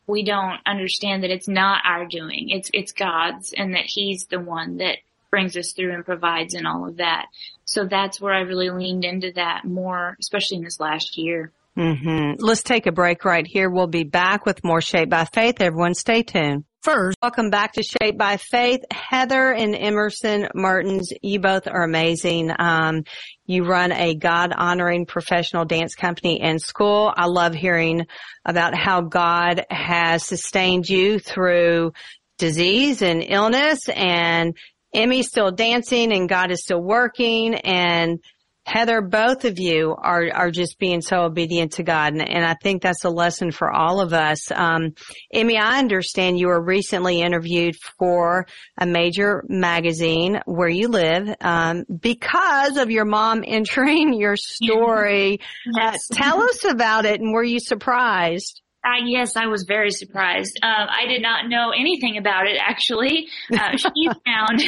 we 0.07 0.23
don't 0.25 0.59
understand 0.67 1.23
that 1.23 1.31
it's 1.31 1.49
not 1.49 1.83
our 1.85 2.07
doing. 2.07 2.49
It's, 2.49 2.71
it's 2.73 2.93
God's 2.93 3.53
and 3.53 3.75
that 3.75 3.85
he's 3.87 4.25
the 4.27 4.41
one 4.41 4.79
that 4.79 4.97
brings 5.31 5.55
us 5.57 5.73
through 5.73 5.93
and 5.93 6.05
provides 6.05 6.55
and 6.55 6.67
all 6.67 6.89
of 6.89 6.97
that. 6.97 7.27
So 7.67 7.85
that's 7.85 8.19
where 8.21 8.33
I 8.33 8.41
really 8.41 8.71
leaned 8.71 9.05
into 9.05 9.33
that 9.33 9.67
more, 9.67 10.17
especially 10.19 10.57
in 10.59 10.65
this 10.65 10.81
last 10.81 11.19
year. 11.19 11.53
Mm-hmm. 11.79 12.45
Let's 12.45 12.65
take 12.65 12.87
a 12.87 12.93
break 12.93 13.25
right 13.25 13.47
here. 13.47 13.71
We'll 13.71 13.87
be 13.87 14.03
back 14.03 14.45
with 14.45 14.65
more 14.65 14.81
Shape 14.81 15.11
by 15.11 15.27
Faith. 15.27 15.61
Everyone 15.61 15.95
stay 15.95 16.25
tuned. 16.25 16.65
First, 16.83 17.17
welcome 17.23 17.51
back 17.51 17.75
to 17.75 17.85
Shape 17.85 18.19
by 18.19 18.37
Faith. 18.37 18.81
Heather 18.91 19.53
and 19.53 19.77
Emerson 19.77 20.49
Mertens, 20.55 21.13
you 21.23 21.39
both 21.39 21.69
are 21.69 21.85
amazing. 21.85 22.51
Um, 22.59 23.05
you 23.47 23.65
run 23.65 23.93
a 23.93 24.17
God 24.17 24.53
honoring 24.57 25.07
professional 25.07 25.65
dance 25.67 25.95
company 25.95 26.41
and 26.41 26.61
school. 26.61 27.13
I 27.17 27.27
love 27.27 27.55
hearing 27.55 28.07
about 28.45 28.77
how 28.77 29.03
God 29.03 29.65
has 29.71 30.25
sustained 30.25 30.89
you 30.89 31.21
through 31.21 31.93
disease 32.39 33.03
and 33.03 33.23
illness 33.23 33.89
and 33.89 34.57
Emmy's 34.93 35.29
still 35.29 35.51
dancing 35.53 36.13
and 36.13 36.29
God 36.29 36.51
is 36.51 36.63
still 36.63 36.83
working 36.83 37.55
and 37.55 38.19
Heather, 38.69 39.01
both 39.01 39.47
of 39.47 39.59
you 39.59 39.97
are 39.97 40.31
are 40.31 40.51
just 40.51 40.79
being 40.79 41.01
so 41.01 41.23
obedient 41.23 41.73
to 41.73 41.83
God, 41.83 42.13
and, 42.13 42.21
and 42.21 42.45
I 42.45 42.55
think 42.63 42.83
that's 42.83 43.05
a 43.05 43.09
lesson 43.09 43.51
for 43.51 43.73
all 43.73 44.03
of 44.03 44.13
us. 44.13 44.51
Um, 44.51 44.93
Emmy, 45.33 45.57
I 45.57 45.79
understand 45.79 46.39
you 46.39 46.49
were 46.49 46.63
recently 46.63 47.23
interviewed 47.23 47.77
for 47.99 48.47
a 48.77 48.85
major 48.85 49.43
magazine 49.49 50.43
where 50.45 50.69
you 50.69 50.89
live 50.89 51.35
um, 51.41 51.85
because 51.85 52.77
of 52.77 52.91
your 52.91 53.07
mom 53.07 53.43
entering 53.47 54.13
your 54.13 54.37
story. 54.37 55.41
Yes. 55.75 56.09
Uh, 56.11 56.15
tell 56.15 56.43
us 56.43 56.65
about 56.65 57.05
it, 57.05 57.21
and 57.21 57.33
were 57.33 57.45
you 57.45 57.61
surprised? 57.61 58.61
Uh, 58.85 59.05
yes, 59.05 59.37
I 59.37 59.47
was 59.47 59.65
very 59.67 59.91
surprised. 59.91 60.59
Uh, 60.63 60.87
I 60.89 61.07
did 61.07 61.21
not 61.21 61.49
know 61.49 61.71
anything 61.71 62.17
about 62.17 62.47
it 62.47 62.57
actually. 62.61 63.29
Uh, 63.53 63.77
she 63.77 64.09
found 64.27 64.61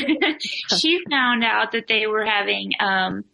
she 0.78 1.00
found 1.10 1.44
out 1.44 1.72
that 1.72 1.86
they 1.88 2.06
were 2.06 2.24
having 2.24 2.72
um, 2.80 3.24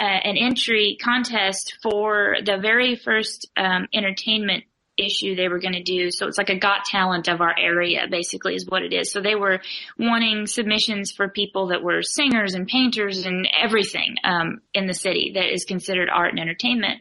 uh, 0.00 0.04
an 0.04 0.36
entry 0.38 0.96
contest 1.00 1.76
for 1.82 2.36
the 2.42 2.56
very 2.56 2.96
first 2.96 3.50
um, 3.56 3.86
entertainment 3.92 4.64
issue 4.96 5.34
they 5.34 5.48
were 5.48 5.58
going 5.58 5.74
to 5.74 5.82
do. 5.82 6.10
So 6.10 6.26
it's 6.26 6.38
like 6.38 6.48
a 6.48 6.58
got 6.58 6.84
talent 6.84 7.28
of 7.28 7.40
our 7.40 7.54
area, 7.58 8.06
basically, 8.10 8.54
is 8.54 8.66
what 8.66 8.82
it 8.82 8.92
is. 8.92 9.12
So 9.12 9.20
they 9.20 9.34
were 9.34 9.60
wanting 9.98 10.46
submissions 10.46 11.12
for 11.12 11.28
people 11.28 11.68
that 11.68 11.82
were 11.82 12.02
singers 12.02 12.54
and 12.54 12.66
painters 12.66 13.26
and 13.26 13.48
everything 13.58 14.16
um, 14.24 14.60
in 14.74 14.86
the 14.86 14.94
city 14.94 15.32
that 15.34 15.52
is 15.52 15.64
considered 15.64 16.08
art 16.10 16.30
and 16.30 16.40
entertainment. 16.40 17.00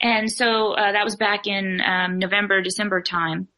And 0.00 0.30
so 0.30 0.72
uh, 0.72 0.92
that 0.92 1.04
was 1.04 1.16
back 1.16 1.46
in 1.46 1.80
um, 1.80 2.18
November, 2.18 2.60
December 2.60 3.00
time. 3.00 3.48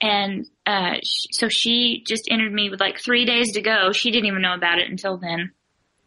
And 0.00 0.46
uh, 0.64 0.94
sh- 1.02 1.26
so 1.32 1.48
she 1.50 2.04
just 2.06 2.28
entered 2.30 2.52
me 2.52 2.70
with 2.70 2.80
like 2.80 2.98
three 2.98 3.26
days 3.26 3.52
to 3.52 3.60
go. 3.60 3.92
She 3.92 4.10
didn't 4.10 4.26
even 4.26 4.40
know 4.40 4.54
about 4.54 4.78
it 4.78 4.90
until 4.90 5.18
then 5.18 5.52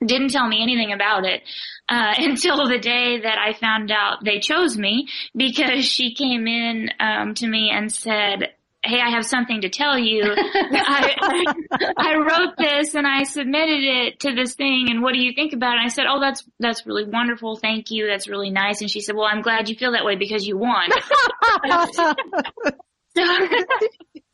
didn't 0.08 0.30
tell 0.30 0.48
me 0.48 0.62
anything 0.62 0.92
about 0.94 1.26
it 1.26 1.44
uh, 1.89 2.13
until 2.18 2.68
the 2.68 2.80
day 2.80 3.20
that 3.22 3.38
I 3.38 3.54
found 3.54 3.92
out 3.92 4.24
they 4.24 4.39
chose 4.39 4.78
me 4.78 5.08
because 5.36 5.86
she 5.86 6.13
came 6.13 6.48
in 6.48 6.89
um, 7.00 7.34
to 7.36 7.48
me 7.48 7.72
and 7.74 7.92
said, 7.92 8.54
"Hey, 8.84 9.00
I 9.00 9.12
have 9.12 9.26
something 9.26 9.62
to 9.62 9.70
tell 9.70 9.98
you. 9.98 10.24
I, 10.38 11.16
I, 11.22 11.94
I 11.98 12.16
wrote 12.18 12.56
this 12.58 12.96
and 12.96 13.08
I 13.08 13.24
submitted 13.24 13.84
it 13.84 14.20
to 14.22 14.34
this 14.34 14.56
thing, 14.56 14.88
and 14.89 15.02
what 15.02 15.13
do 15.13 15.20
you 15.20 15.34
think 15.34 15.54
about 15.54 15.76
it?" 15.76 15.80
And 15.80 15.86
I 15.86 15.89
said, 15.89 16.06
"Oh, 16.10 16.20
that's 16.20 16.44
that's 16.60 16.86
really 16.86 17.06
wonderful. 17.06 17.58
Thank 17.58 17.92
you. 17.92 18.08
That's 18.08 18.28
really 18.28 18.50
nice." 18.50 18.82
And 18.82 18.89
she 18.89 19.02
said, 19.02 19.16
"Well, 19.16 19.26
I'm 19.26 19.42
glad 19.42 19.70
you 19.70 19.76
feel 19.76 19.92
that 19.94 20.06
way 20.06 20.16
because 20.16 20.46
you 20.46 20.58
won." 20.58 20.89
so, 21.94 22.13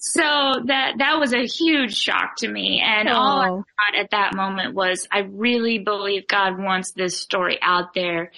so 0.02 0.22
that 0.66 0.94
that 1.00 1.20
was 1.20 1.34
a 1.34 1.46
huge 1.46 1.96
shock 1.96 2.38
to 2.38 2.48
me, 2.48 2.82
and 2.84 3.10
all 3.10 3.40
I 3.42 3.50
Oh. 3.50 3.58
thought 3.58 4.00
at 4.00 4.12
that 4.12 4.34
moment 4.36 4.74
was, 4.74 5.08
I 5.12 5.20
really 5.20 5.80
believe 5.80 6.28
God 6.28 6.58
wants 6.58 6.92
this 6.94 7.20
story 7.20 7.60
out 7.62 7.94
there 7.94 8.32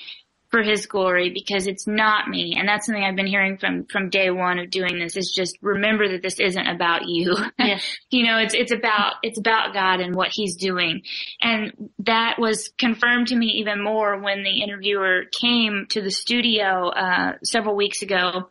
for 0.49 0.63
His 0.63 0.85
glory 0.87 1.29
because 1.29 1.67
it's 1.67 1.87
not 1.87 2.27
me, 2.27 2.55
and 2.57 2.67
that's 2.67 2.85
something 2.87 3.03
I've 3.03 3.15
been 3.15 3.27
hearing 3.27 3.57
from 3.57 3.85
from 3.85 4.09
day 4.09 4.31
one 4.31 4.57
of 4.59 4.69
doing 4.71 4.97
this. 4.99 5.15
Is 5.15 5.31
just 5.31 5.55
remember 5.61 6.09
that 6.09 6.21
this 6.23 6.39
isn't 6.39 6.67
about 6.67 7.07
you. 7.07 7.35
Yes. 7.59 7.85
you 8.09 8.25
know, 8.25 8.37
it's 8.39 8.53
it's 8.55 8.71
about 8.71 9.13
it's 9.23 9.37
about 9.39 9.71
God 9.73 9.99
and 10.01 10.15
what 10.15 10.29
He's 10.31 10.55
doing, 10.57 11.03
and 11.41 11.91
that 11.99 12.39
was 12.39 12.69
confirmed 12.79 13.27
to 13.27 13.35
me 13.35 13.45
even 13.61 13.83
more 13.83 14.19
when 14.19 14.43
the 14.43 14.61
interviewer 14.63 15.25
came 15.31 15.85
to 15.89 16.01
the 16.01 16.11
studio 16.11 16.89
uh, 16.89 17.33
several 17.43 17.75
weeks 17.75 18.01
ago. 18.01 18.49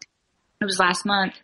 It 0.60 0.64
was 0.64 0.78
last 0.78 1.04
month. 1.04 1.34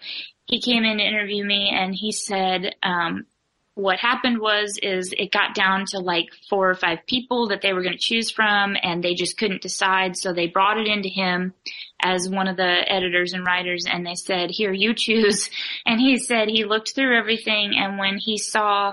He 0.47 0.61
came 0.61 0.85
in 0.85 0.99
to 0.99 1.05
interview 1.05 1.45
me, 1.45 1.71
and 1.75 1.95
he 1.95 2.13
said, 2.13 2.75
um, 2.83 3.27
"What 3.75 3.99
happened 3.99 4.41
was 4.41 4.79
is 4.83 5.13
it 5.17 5.33
got 5.33 5.55
down 5.55 5.85
to 5.91 5.99
like 5.99 6.29
four 6.49 6.71
or 6.71 6.75
five 6.75 7.01
people 7.07 7.49
that 7.49 7.63
they 7.63 7.73
were 7.73 7.83
going 7.83 7.99
to 7.99 7.99
choose 7.99 8.31
from, 8.31 8.77
and 8.83 9.03
they 9.03 9.15
just 9.15 9.39
couldn't 9.39 9.63
decide. 9.63 10.17
So 10.17 10.33
they 10.33 10.47
brought 10.47 10.79
it 10.79 10.87
into 10.87 11.09
him." 11.09 11.55
as 12.03 12.29
one 12.29 12.47
of 12.47 12.57
the 12.57 12.93
editors 12.93 13.33
and 13.33 13.47
writers 13.47 13.85
and 13.91 14.07
they 14.07 14.15
said, 14.15 14.51
here, 14.51 14.73
you 14.73 14.95
choose. 14.95 15.51
And 15.87 16.01
he 16.01 16.19
said 16.19 16.49
he 16.49 16.65
looked 16.65 16.95
through 16.95 17.17
everything 17.17 17.75
and 17.77 17.99
when 17.99 18.19
he 18.19 18.39
saw 18.39 18.93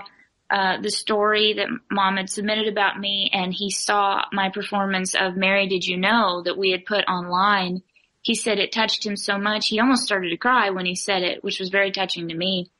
uh, 0.50 0.80
the 0.80 0.90
story 0.90 1.54
that 1.54 1.68
mom 1.90 2.16
had 2.16 2.30
submitted 2.30 2.68
about 2.68 3.00
me 3.00 3.30
and 3.32 3.52
he 3.52 3.70
saw 3.70 4.22
my 4.32 4.50
performance 4.50 5.14
of 5.14 5.36
Mary 5.36 5.66
Did 5.66 5.84
You 5.84 5.96
Know 5.96 6.42
that 6.44 6.56
we 6.56 6.70
had 6.70 6.86
put 6.86 7.04
online, 7.08 7.82
he 8.24 8.34
said 8.34 8.58
it 8.58 8.72
touched 8.72 9.04
him 9.06 9.16
so 9.16 9.38
much. 9.38 9.68
He 9.68 9.78
almost 9.78 10.02
started 10.04 10.30
to 10.30 10.36
cry 10.36 10.70
when 10.70 10.86
he 10.86 10.96
said 10.96 11.22
it, 11.22 11.44
which 11.44 11.60
was 11.60 11.68
very 11.68 11.92
touching 11.92 12.28
to 12.28 12.34
me. 12.34 12.70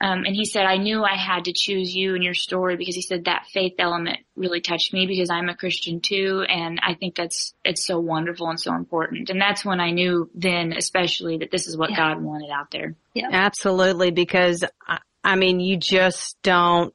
Um, 0.00 0.24
and 0.24 0.34
he 0.34 0.44
said, 0.44 0.64
I 0.64 0.76
knew 0.76 1.02
I 1.02 1.16
had 1.16 1.46
to 1.46 1.52
choose 1.52 1.94
you 1.94 2.14
and 2.14 2.22
your 2.22 2.34
story 2.34 2.76
because 2.76 2.94
he 2.94 3.02
said 3.02 3.24
that 3.24 3.46
faith 3.52 3.74
element 3.78 4.18
really 4.36 4.60
touched 4.60 4.92
me 4.92 5.06
because 5.06 5.30
I'm 5.30 5.48
a 5.48 5.56
Christian 5.56 6.00
too. 6.00 6.44
And 6.48 6.80
I 6.82 6.94
think 6.94 7.16
that's, 7.16 7.54
it's 7.64 7.84
so 7.86 7.98
wonderful 7.98 8.48
and 8.48 8.60
so 8.60 8.74
important. 8.74 9.30
And 9.30 9.40
that's 9.40 9.64
when 9.64 9.80
I 9.80 9.90
knew 9.90 10.30
then, 10.34 10.72
especially 10.72 11.38
that 11.38 11.50
this 11.50 11.66
is 11.66 11.76
what 11.76 11.90
Yeah. 11.90 11.96
God 11.96 12.22
wanted 12.22 12.50
out 12.50 12.70
there. 12.70 12.94
Absolutely, 13.16 14.10
because 14.12 14.64
I, 14.86 14.98
I 15.24 15.36
mean, 15.36 15.58
you 15.60 15.76
just 15.76 16.36
don't 16.42 16.94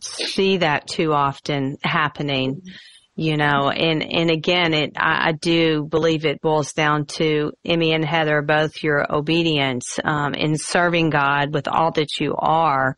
see 0.00 0.58
that 0.58 0.86
too 0.86 1.12
often 1.14 1.78
happening, 1.82 2.62
you 3.14 3.36
know, 3.36 3.68
and, 3.68 4.02
and 4.02 4.30
again, 4.30 4.72
it, 4.72 4.92
I, 4.96 5.28
I 5.28 5.32
do 5.32 5.84
believe 5.84 6.24
it 6.24 6.40
boils 6.40 6.72
down 6.72 7.06
to 7.06 7.52
Emmy 7.64 7.92
and 7.92 8.04
Heather, 8.04 8.40
both 8.40 8.82
your 8.82 9.06
obedience, 9.14 9.98
um, 10.02 10.34
in 10.34 10.56
serving 10.56 11.10
God 11.10 11.52
with 11.52 11.68
all 11.68 11.92
that 11.92 12.18
you 12.18 12.34
are 12.38 12.96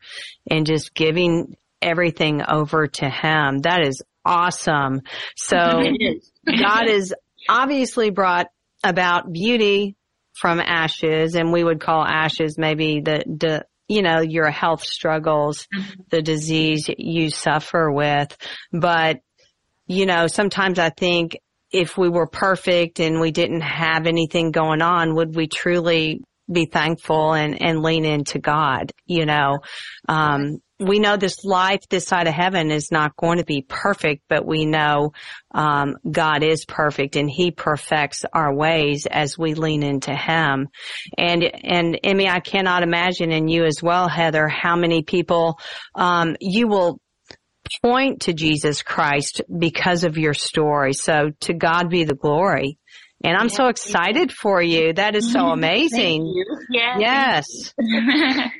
and 0.49 0.65
just 0.65 0.93
giving 0.93 1.55
everything 1.81 2.41
over 2.47 2.87
to 2.87 3.09
Him. 3.09 3.59
That 3.59 3.85
is 3.85 4.01
awesome. 4.23 5.01
So 5.35 5.57
is. 5.99 6.31
God 6.47 6.87
has 6.87 7.13
obviously 7.49 8.09
brought 8.09 8.47
about 8.83 9.31
beauty 9.31 9.97
from 10.33 10.61
ashes 10.61 11.35
and 11.35 11.51
we 11.51 11.63
would 11.63 11.81
call 11.81 12.05
ashes 12.05 12.57
maybe 12.57 13.01
the, 13.01 13.23
the, 13.25 13.65
you 13.87 14.01
know, 14.01 14.21
your 14.21 14.49
health 14.49 14.83
struggles, 14.83 15.67
the 16.09 16.21
disease 16.21 16.89
you 16.97 17.29
suffer 17.29 17.91
with. 17.91 18.35
But, 18.71 19.19
you 19.87 20.05
know, 20.05 20.27
sometimes 20.27 20.79
I 20.79 20.89
think 20.89 21.37
if 21.71 21.97
we 21.97 22.09
were 22.09 22.27
perfect 22.27 22.99
and 22.99 23.19
we 23.19 23.31
didn't 23.31 23.61
have 23.61 24.07
anything 24.07 24.51
going 24.51 24.81
on, 24.81 25.15
would 25.15 25.35
we 25.35 25.47
truly 25.47 26.21
be 26.51 26.65
thankful 26.65 27.33
and, 27.33 27.61
and 27.61 27.81
lean 27.81 28.05
into 28.05 28.39
God? 28.39 28.91
You 29.05 29.25
know, 29.25 29.59
um, 30.07 30.59
we 30.79 30.99
know 30.99 31.15
this 31.15 31.45
life 31.45 31.81
this 31.89 32.05
side 32.05 32.27
of 32.27 32.33
heaven 32.33 32.69
is 32.69 32.91
not 32.91 33.15
going 33.15 33.37
to 33.37 33.45
be 33.45 33.65
perfect, 33.67 34.23
but 34.27 34.45
we 34.45 34.65
know 34.65 35.13
um, 35.53 35.95
God 36.09 36.43
is 36.43 36.65
perfect 36.65 37.15
and 37.15 37.29
He 37.29 37.51
perfects 37.51 38.25
our 38.33 38.53
ways 38.53 39.07
as 39.09 39.37
we 39.37 39.53
lean 39.53 39.83
into 39.83 40.13
Him. 40.13 40.67
And 41.17 41.43
and 41.43 41.97
Emmy, 42.03 42.27
I 42.27 42.41
cannot 42.41 42.83
imagine, 42.83 43.31
and 43.31 43.49
you 43.49 43.65
as 43.65 43.81
well, 43.81 44.09
Heather, 44.09 44.47
how 44.47 44.75
many 44.75 45.03
people 45.03 45.59
um, 45.95 46.35
you 46.41 46.67
will 46.67 46.99
point 47.81 48.21
to 48.23 48.33
Jesus 48.33 48.81
Christ 48.83 49.41
because 49.57 50.03
of 50.03 50.17
your 50.17 50.33
story. 50.33 50.93
So 50.93 51.31
to 51.41 51.53
God 51.53 51.89
be 51.89 52.03
the 52.03 52.15
glory. 52.15 52.77
And 53.23 53.35
I'm 53.35 53.49
so 53.49 53.67
excited 53.67 54.31
for 54.31 54.61
you. 54.61 54.93
That 54.93 55.15
is 55.15 55.31
so 55.31 55.39
mm-hmm. 55.39 55.61
Thank 55.61 55.91
amazing. 55.91 56.25
you. 56.27 56.45
Yeah. 56.69 56.97
Yes. 56.99 57.73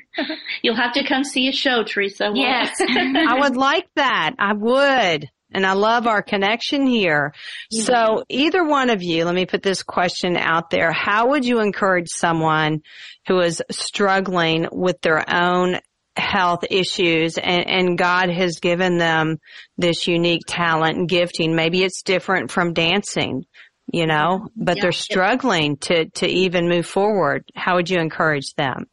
You'll 0.62 0.76
have 0.76 0.94
to 0.94 1.06
come 1.06 1.22
see 1.22 1.48
a 1.48 1.52
show, 1.52 1.84
Theresa. 1.84 2.32
We'll- 2.32 2.42
yes. 2.42 2.76
I 2.80 3.38
would 3.40 3.56
like 3.56 3.86
that. 3.94 4.34
I 4.38 4.54
would. 4.54 5.28
And 5.52 5.64
I 5.64 5.74
love 5.74 6.06
our 6.06 6.22
connection 6.22 6.86
here. 6.86 7.32
So 7.70 8.24
either 8.28 8.64
one 8.64 8.90
of 8.90 9.02
you, 9.02 9.24
let 9.24 9.34
me 9.34 9.46
put 9.46 9.62
this 9.62 9.82
question 9.84 10.36
out 10.36 10.70
there. 10.70 10.90
How 10.92 11.28
would 11.28 11.44
you 11.44 11.60
encourage 11.60 12.08
someone 12.08 12.82
who 13.28 13.38
is 13.40 13.62
struggling 13.70 14.66
with 14.72 15.00
their 15.00 15.24
own 15.32 15.78
health 16.16 16.64
issues 16.70 17.38
and, 17.38 17.68
and 17.68 17.98
God 17.98 18.30
has 18.30 18.58
given 18.60 18.98
them 18.98 19.38
this 19.76 20.06
unique 20.06 20.42
talent 20.46 20.96
and 20.96 21.08
gifting? 21.08 21.54
Maybe 21.54 21.82
it's 21.82 22.02
different 22.02 22.50
from 22.50 22.72
dancing, 22.72 23.44
you 23.92 24.06
know, 24.06 24.48
but 24.56 24.76
Yeah. 24.76 24.82
they're 24.82 24.92
struggling 24.92 25.76
to, 25.78 26.06
to 26.06 26.26
even 26.26 26.68
move 26.68 26.86
forward. 26.86 27.44
How 27.54 27.76
would 27.76 27.90
you 27.90 27.98
encourage 27.98 28.54
them? 28.54 28.86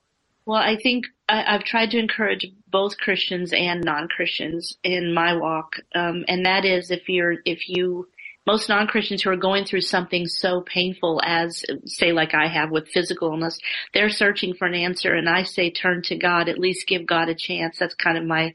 Well, 0.45 0.61
I 0.61 0.75
think 0.75 1.05
I, 1.29 1.53
have 1.53 1.63
tried 1.63 1.91
to 1.91 1.99
encourage 1.99 2.45
both 2.67 2.97
Christians 2.97 3.53
and 3.53 3.81
non-Christians 3.83 4.77
in 4.83 5.13
my 5.13 5.37
walk, 5.37 5.77
um, 5.95 6.25
and 6.27 6.45
that 6.45 6.65
is 6.65 6.91
if 6.91 7.07
you're 7.07 7.35
if 7.45 7.69
you 7.69 8.09
most 8.45 8.67
non-Christians 8.69 9.21
who 9.21 9.29
are 9.29 9.37
going 9.37 9.65
through 9.65 9.81
something 9.81 10.27
so 10.27 10.61
painful 10.61 11.21
as, 11.23 11.63
say, 11.85 12.11
like 12.11 12.33
I 12.33 12.47
have 12.47 12.71
with 12.71 12.89
physical 12.89 13.29
illness, 13.29 13.57
they're 13.93 14.09
searching 14.09 14.53
for 14.53 14.65
an 14.67 14.75
answer, 14.75 15.13
and 15.13 15.29
I 15.29 15.43
say 15.43 15.71
turn 15.71 16.01
to 16.03 16.15
God. 16.15 16.49
At 16.49 16.59
least 16.59 16.87
give 16.87 17.05
God 17.05 17.29
a 17.29 17.35
chance. 17.35 17.77
That's 17.79 17.95
kind 17.95 18.17
of 18.17 18.25
my 18.25 18.53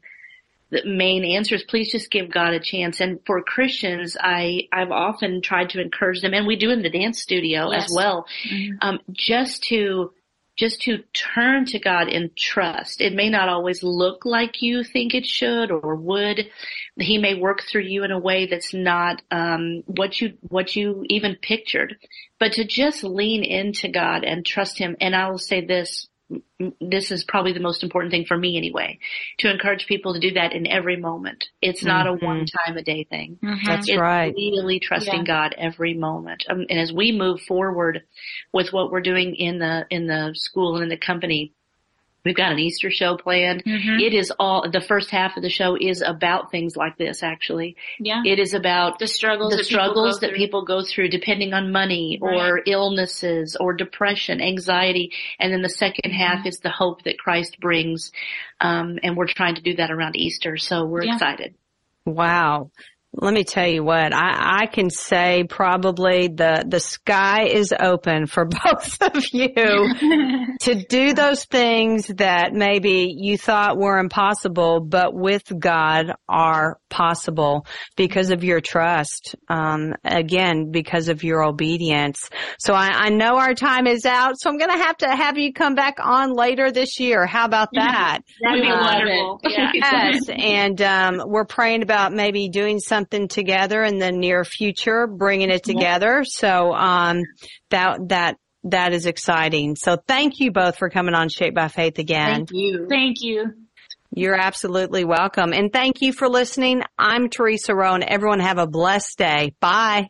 the 0.71 0.85
main 0.85 1.25
answer 1.25 1.55
is 1.55 1.63
please 1.63 1.91
just 1.91 2.11
give 2.11 2.31
God 2.31 2.53
a 2.53 2.59
chance. 2.59 2.99
And 2.99 3.19
for 3.25 3.41
Christians, 3.41 4.15
I, 4.19 4.67
I've 4.71 4.91
often 4.91 5.41
tried 5.41 5.71
to 5.71 5.81
encourage 5.81 6.21
them, 6.21 6.33
and 6.33 6.45
we 6.45 6.57
do 6.57 6.69
in 6.69 6.83
the 6.83 6.89
dance 6.89 7.21
studio 7.21 7.71
yes. 7.71 7.85
as 7.85 7.95
well, 7.95 8.27
mm-hmm. 8.47 8.77
um, 8.81 8.99
just 9.11 9.63
to, 9.63 10.13
just 10.59 10.81
to 10.81 11.01
turn 11.13 11.63
to 11.63 11.79
God 11.79 12.09
in 12.09 12.31
trust. 12.35 12.99
It 12.99 13.13
may 13.13 13.29
not 13.29 13.47
always 13.47 13.81
look 13.81 14.25
like 14.25 14.61
you 14.61 14.83
think 14.83 15.15
it 15.15 15.25
should 15.25 15.71
or 15.71 15.95
would. 15.95 16.49
He 16.97 17.17
may 17.17 17.33
work 17.33 17.61
through 17.63 17.83
you 17.83 18.03
in 18.03 18.11
a 18.11 18.19
way 18.19 18.45
that's 18.45 18.73
not, 18.73 19.21
um, 19.31 19.83
what 19.85 20.19
you, 20.19 20.33
what 20.41 20.75
you 20.75 21.05
even 21.07 21.37
pictured, 21.41 21.95
but 22.41 22.51
to 22.53 22.65
just 22.65 23.05
lean 23.05 23.45
into 23.45 23.87
God 23.87 24.25
and 24.25 24.45
trust 24.45 24.77
Him. 24.77 24.97
And 24.99 25.15
I 25.15 25.29
will 25.29 25.37
say 25.37 25.65
this, 25.65 26.09
this 26.79 27.11
is 27.11 27.23
probably 27.23 27.53
the 27.53 27.59
most 27.59 27.83
important 27.83 28.11
thing 28.11 28.25
for 28.25 28.37
me 28.37 28.57
anyway, 28.57 28.99
to 29.39 29.49
encourage 29.49 29.87
people 29.87 30.13
to 30.13 30.19
do 30.19 30.33
that 30.33 30.53
in 30.53 30.67
every 30.67 30.97
moment. 30.97 31.45
It's 31.61 31.83
not 31.83 32.05
mm-hmm. 32.05 32.23
a 32.23 32.27
one 32.27 32.45
time 32.45 32.77
a 32.77 32.83
day 32.83 33.03
thing. 33.03 33.39
Mm-hmm. 33.43 33.67
That's 33.67 33.89
it's 33.89 33.97
right. 33.97 34.33
Really 34.35 34.79
trusting 34.79 35.19
yeah. 35.19 35.23
God 35.23 35.55
every 35.57 35.93
moment. 35.93 36.45
Um, 36.49 36.65
and 36.69 36.79
as 36.79 36.93
we 36.93 37.11
move 37.11 37.41
forward 37.41 38.03
with 38.53 38.71
what 38.71 38.91
we're 38.91 39.01
doing 39.01 39.35
in 39.35 39.59
the, 39.59 39.85
in 39.89 40.07
the 40.07 40.31
school 40.35 40.75
and 40.75 40.83
in 40.83 40.89
the 40.89 40.97
company, 40.97 41.53
We've 42.25 42.35
got 42.35 42.51
an 42.51 42.59
Easter 42.59 42.91
show 42.91 43.17
planned. 43.17 43.63
Mm-hmm. 43.63 43.99
It 43.99 44.13
is 44.13 44.31
all, 44.39 44.69
the 44.69 44.81
first 44.81 45.09
half 45.09 45.37
of 45.37 45.43
the 45.43 45.49
show 45.49 45.77
is 45.79 46.01
about 46.01 46.51
things 46.51 46.75
like 46.75 46.97
this 46.97 47.23
actually. 47.23 47.75
Yeah. 47.99 48.21
It 48.25 48.39
is 48.39 48.53
about 48.53 48.99
the 48.99 49.07
struggles, 49.07 49.51
the 49.51 49.57
that 49.57 49.65
struggles 49.65 50.19
people 50.19 50.29
that 50.29 50.37
people 50.37 50.65
go 50.65 50.83
through 50.83 51.09
depending 51.09 51.53
on 51.53 51.71
money 51.71 52.19
right. 52.21 52.35
or 52.35 52.61
illnesses 52.65 53.55
or 53.59 53.73
depression, 53.73 54.41
anxiety. 54.41 55.11
And 55.39 55.53
then 55.53 55.61
the 55.61 55.69
2nd 55.69 56.05
mm-hmm. 56.05 56.11
half 56.11 56.45
is 56.45 56.59
the 56.59 56.69
hope 56.69 57.03
that 57.03 57.17
Christ 57.17 57.59
brings. 57.59 58.11
Um, 58.59 58.99
and 59.03 59.15
we're 59.15 59.27
trying 59.27 59.55
to 59.55 59.61
do 59.61 59.75
that 59.75 59.91
around 59.91 60.15
Easter. 60.15 60.57
So 60.57 60.85
we're 60.85 61.03
yeah. 61.03 61.13
excited. 61.13 61.55
Wow. 62.05 62.71
Let 63.21 63.33
me 63.33 63.43
tell 63.43 63.67
you 63.67 63.83
what, 63.83 64.13
I, 64.13 64.61
I 64.61 64.65
can 64.67 64.89
say 64.89 65.43
probably 65.43 66.29
the, 66.29 66.63
the 66.65 66.79
sky 66.79 67.47
is 67.47 67.73
open 67.77 68.27
for 68.27 68.45
both 68.63 69.01
of 69.01 69.23
you 69.33 69.49
to 70.61 70.85
do 70.87 71.13
those 71.13 71.43
things 71.43 72.07
that 72.07 72.53
maybe 72.53 73.13
you 73.17 73.37
thought 73.37 73.77
were 73.77 73.97
impossible, 73.97 74.79
but 74.79 75.13
with 75.13 75.51
God 75.57 76.13
are 76.29 76.79
possible 76.89 77.65
because 77.97 78.31
of 78.31 78.45
your 78.45 78.61
trust. 78.61 79.35
Um, 79.49 79.95
again, 80.05 80.71
because 80.71 81.09
of 81.09 81.23
your 81.23 81.43
obedience. 81.43 82.29
So 82.57 82.73
I, 82.73 82.87
I 82.87 83.09
know 83.09 83.37
our 83.37 83.53
time 83.53 83.85
is 83.85 84.05
out, 84.05 84.35
so 84.39 84.49
I'm 84.49 84.57
going 84.57 84.71
to 84.71 84.83
have 84.83 84.97
to 84.97 85.09
have 85.09 85.37
you 85.37 85.51
come 85.51 85.75
back 85.75 85.97
on 86.01 86.33
later 86.33 86.71
this 86.71 86.99
year. 86.99 87.25
How 87.25 87.45
about 87.45 87.69
that? 87.73 88.19
That'd 88.41 88.61
be 88.61 88.69
wonderful. 88.69 89.41
Yeah. 89.43 89.71
Yes. 89.73 90.21
And, 90.29 90.81
um, 90.81 91.23
we're 91.25 91.45
praying 91.45 91.83
about 91.83 92.13
maybe 92.13 92.47
doing 92.49 92.79
something 92.79 93.08
something 93.09 93.27
together 93.27 93.83
in 93.83 93.99
the 93.99 94.11
near 94.11 94.43
future, 94.43 95.07
bringing 95.07 95.49
it 95.49 95.63
together. 95.63 96.23
So, 96.23 96.73
um, 96.73 97.23
that, 97.69 97.99
that, 98.09 98.37
that 98.63 98.93
is 98.93 99.05
exciting. 99.05 99.75
So 99.75 99.97
thank 100.07 100.39
you 100.39 100.51
both 100.51 100.77
for 100.77 100.89
coming 100.89 101.15
on 101.15 101.29
Shaped 101.29 101.55
by 101.55 101.69
Faith 101.69 101.97
again. 101.99 102.45
Thank 102.45 102.49
you. 102.51 102.87
Thank 102.89 103.21
you. 103.21 103.53
You're 104.11 104.35
absolutely 104.35 105.05
welcome. 105.05 105.53
And 105.53 105.71
thank 105.71 106.01
you 106.01 106.13
for 106.13 106.27
listening. 106.27 106.81
I'm 106.97 107.29
Theresa 107.29 107.75
Rowe 107.75 107.95
everyone 107.95 108.39
have 108.39 108.57
a 108.57 108.67
blessed 108.67 109.17
day. 109.17 109.53
Bye. 109.59 110.09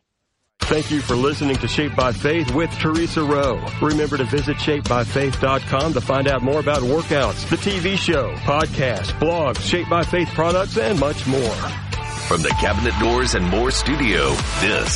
Thank 0.60 0.90
you 0.90 1.00
for 1.00 1.14
listening 1.14 1.56
to 1.56 1.68
Shaped 1.68 1.96
by 1.96 2.12
Faith 2.12 2.54
with 2.54 2.70
Theresa 2.78 3.24
Rowe. 3.24 3.64
Remember 3.80 4.16
to 4.16 4.24
visit 4.24 4.56
shapedbyfaith.com 4.56 5.92
to 5.94 6.00
find 6.00 6.28
out 6.28 6.42
more 6.42 6.60
about 6.60 6.82
workouts, 6.82 7.48
the 7.48 7.56
TV 7.56 7.96
show, 7.96 8.34
podcasts, 8.36 9.12
blogs, 9.18 9.60
Shaped 9.62 9.90
by 9.90 10.02
Faith 10.02 10.28
products, 10.28 10.76
and 10.76 10.98
much 11.00 11.26
more. 11.26 11.89
From 12.30 12.42
the 12.42 12.50
Cabinet 12.50 12.94
Doors 13.00 13.34
and 13.34 13.44
More 13.44 13.72
studio, 13.72 14.30
this 14.60 14.88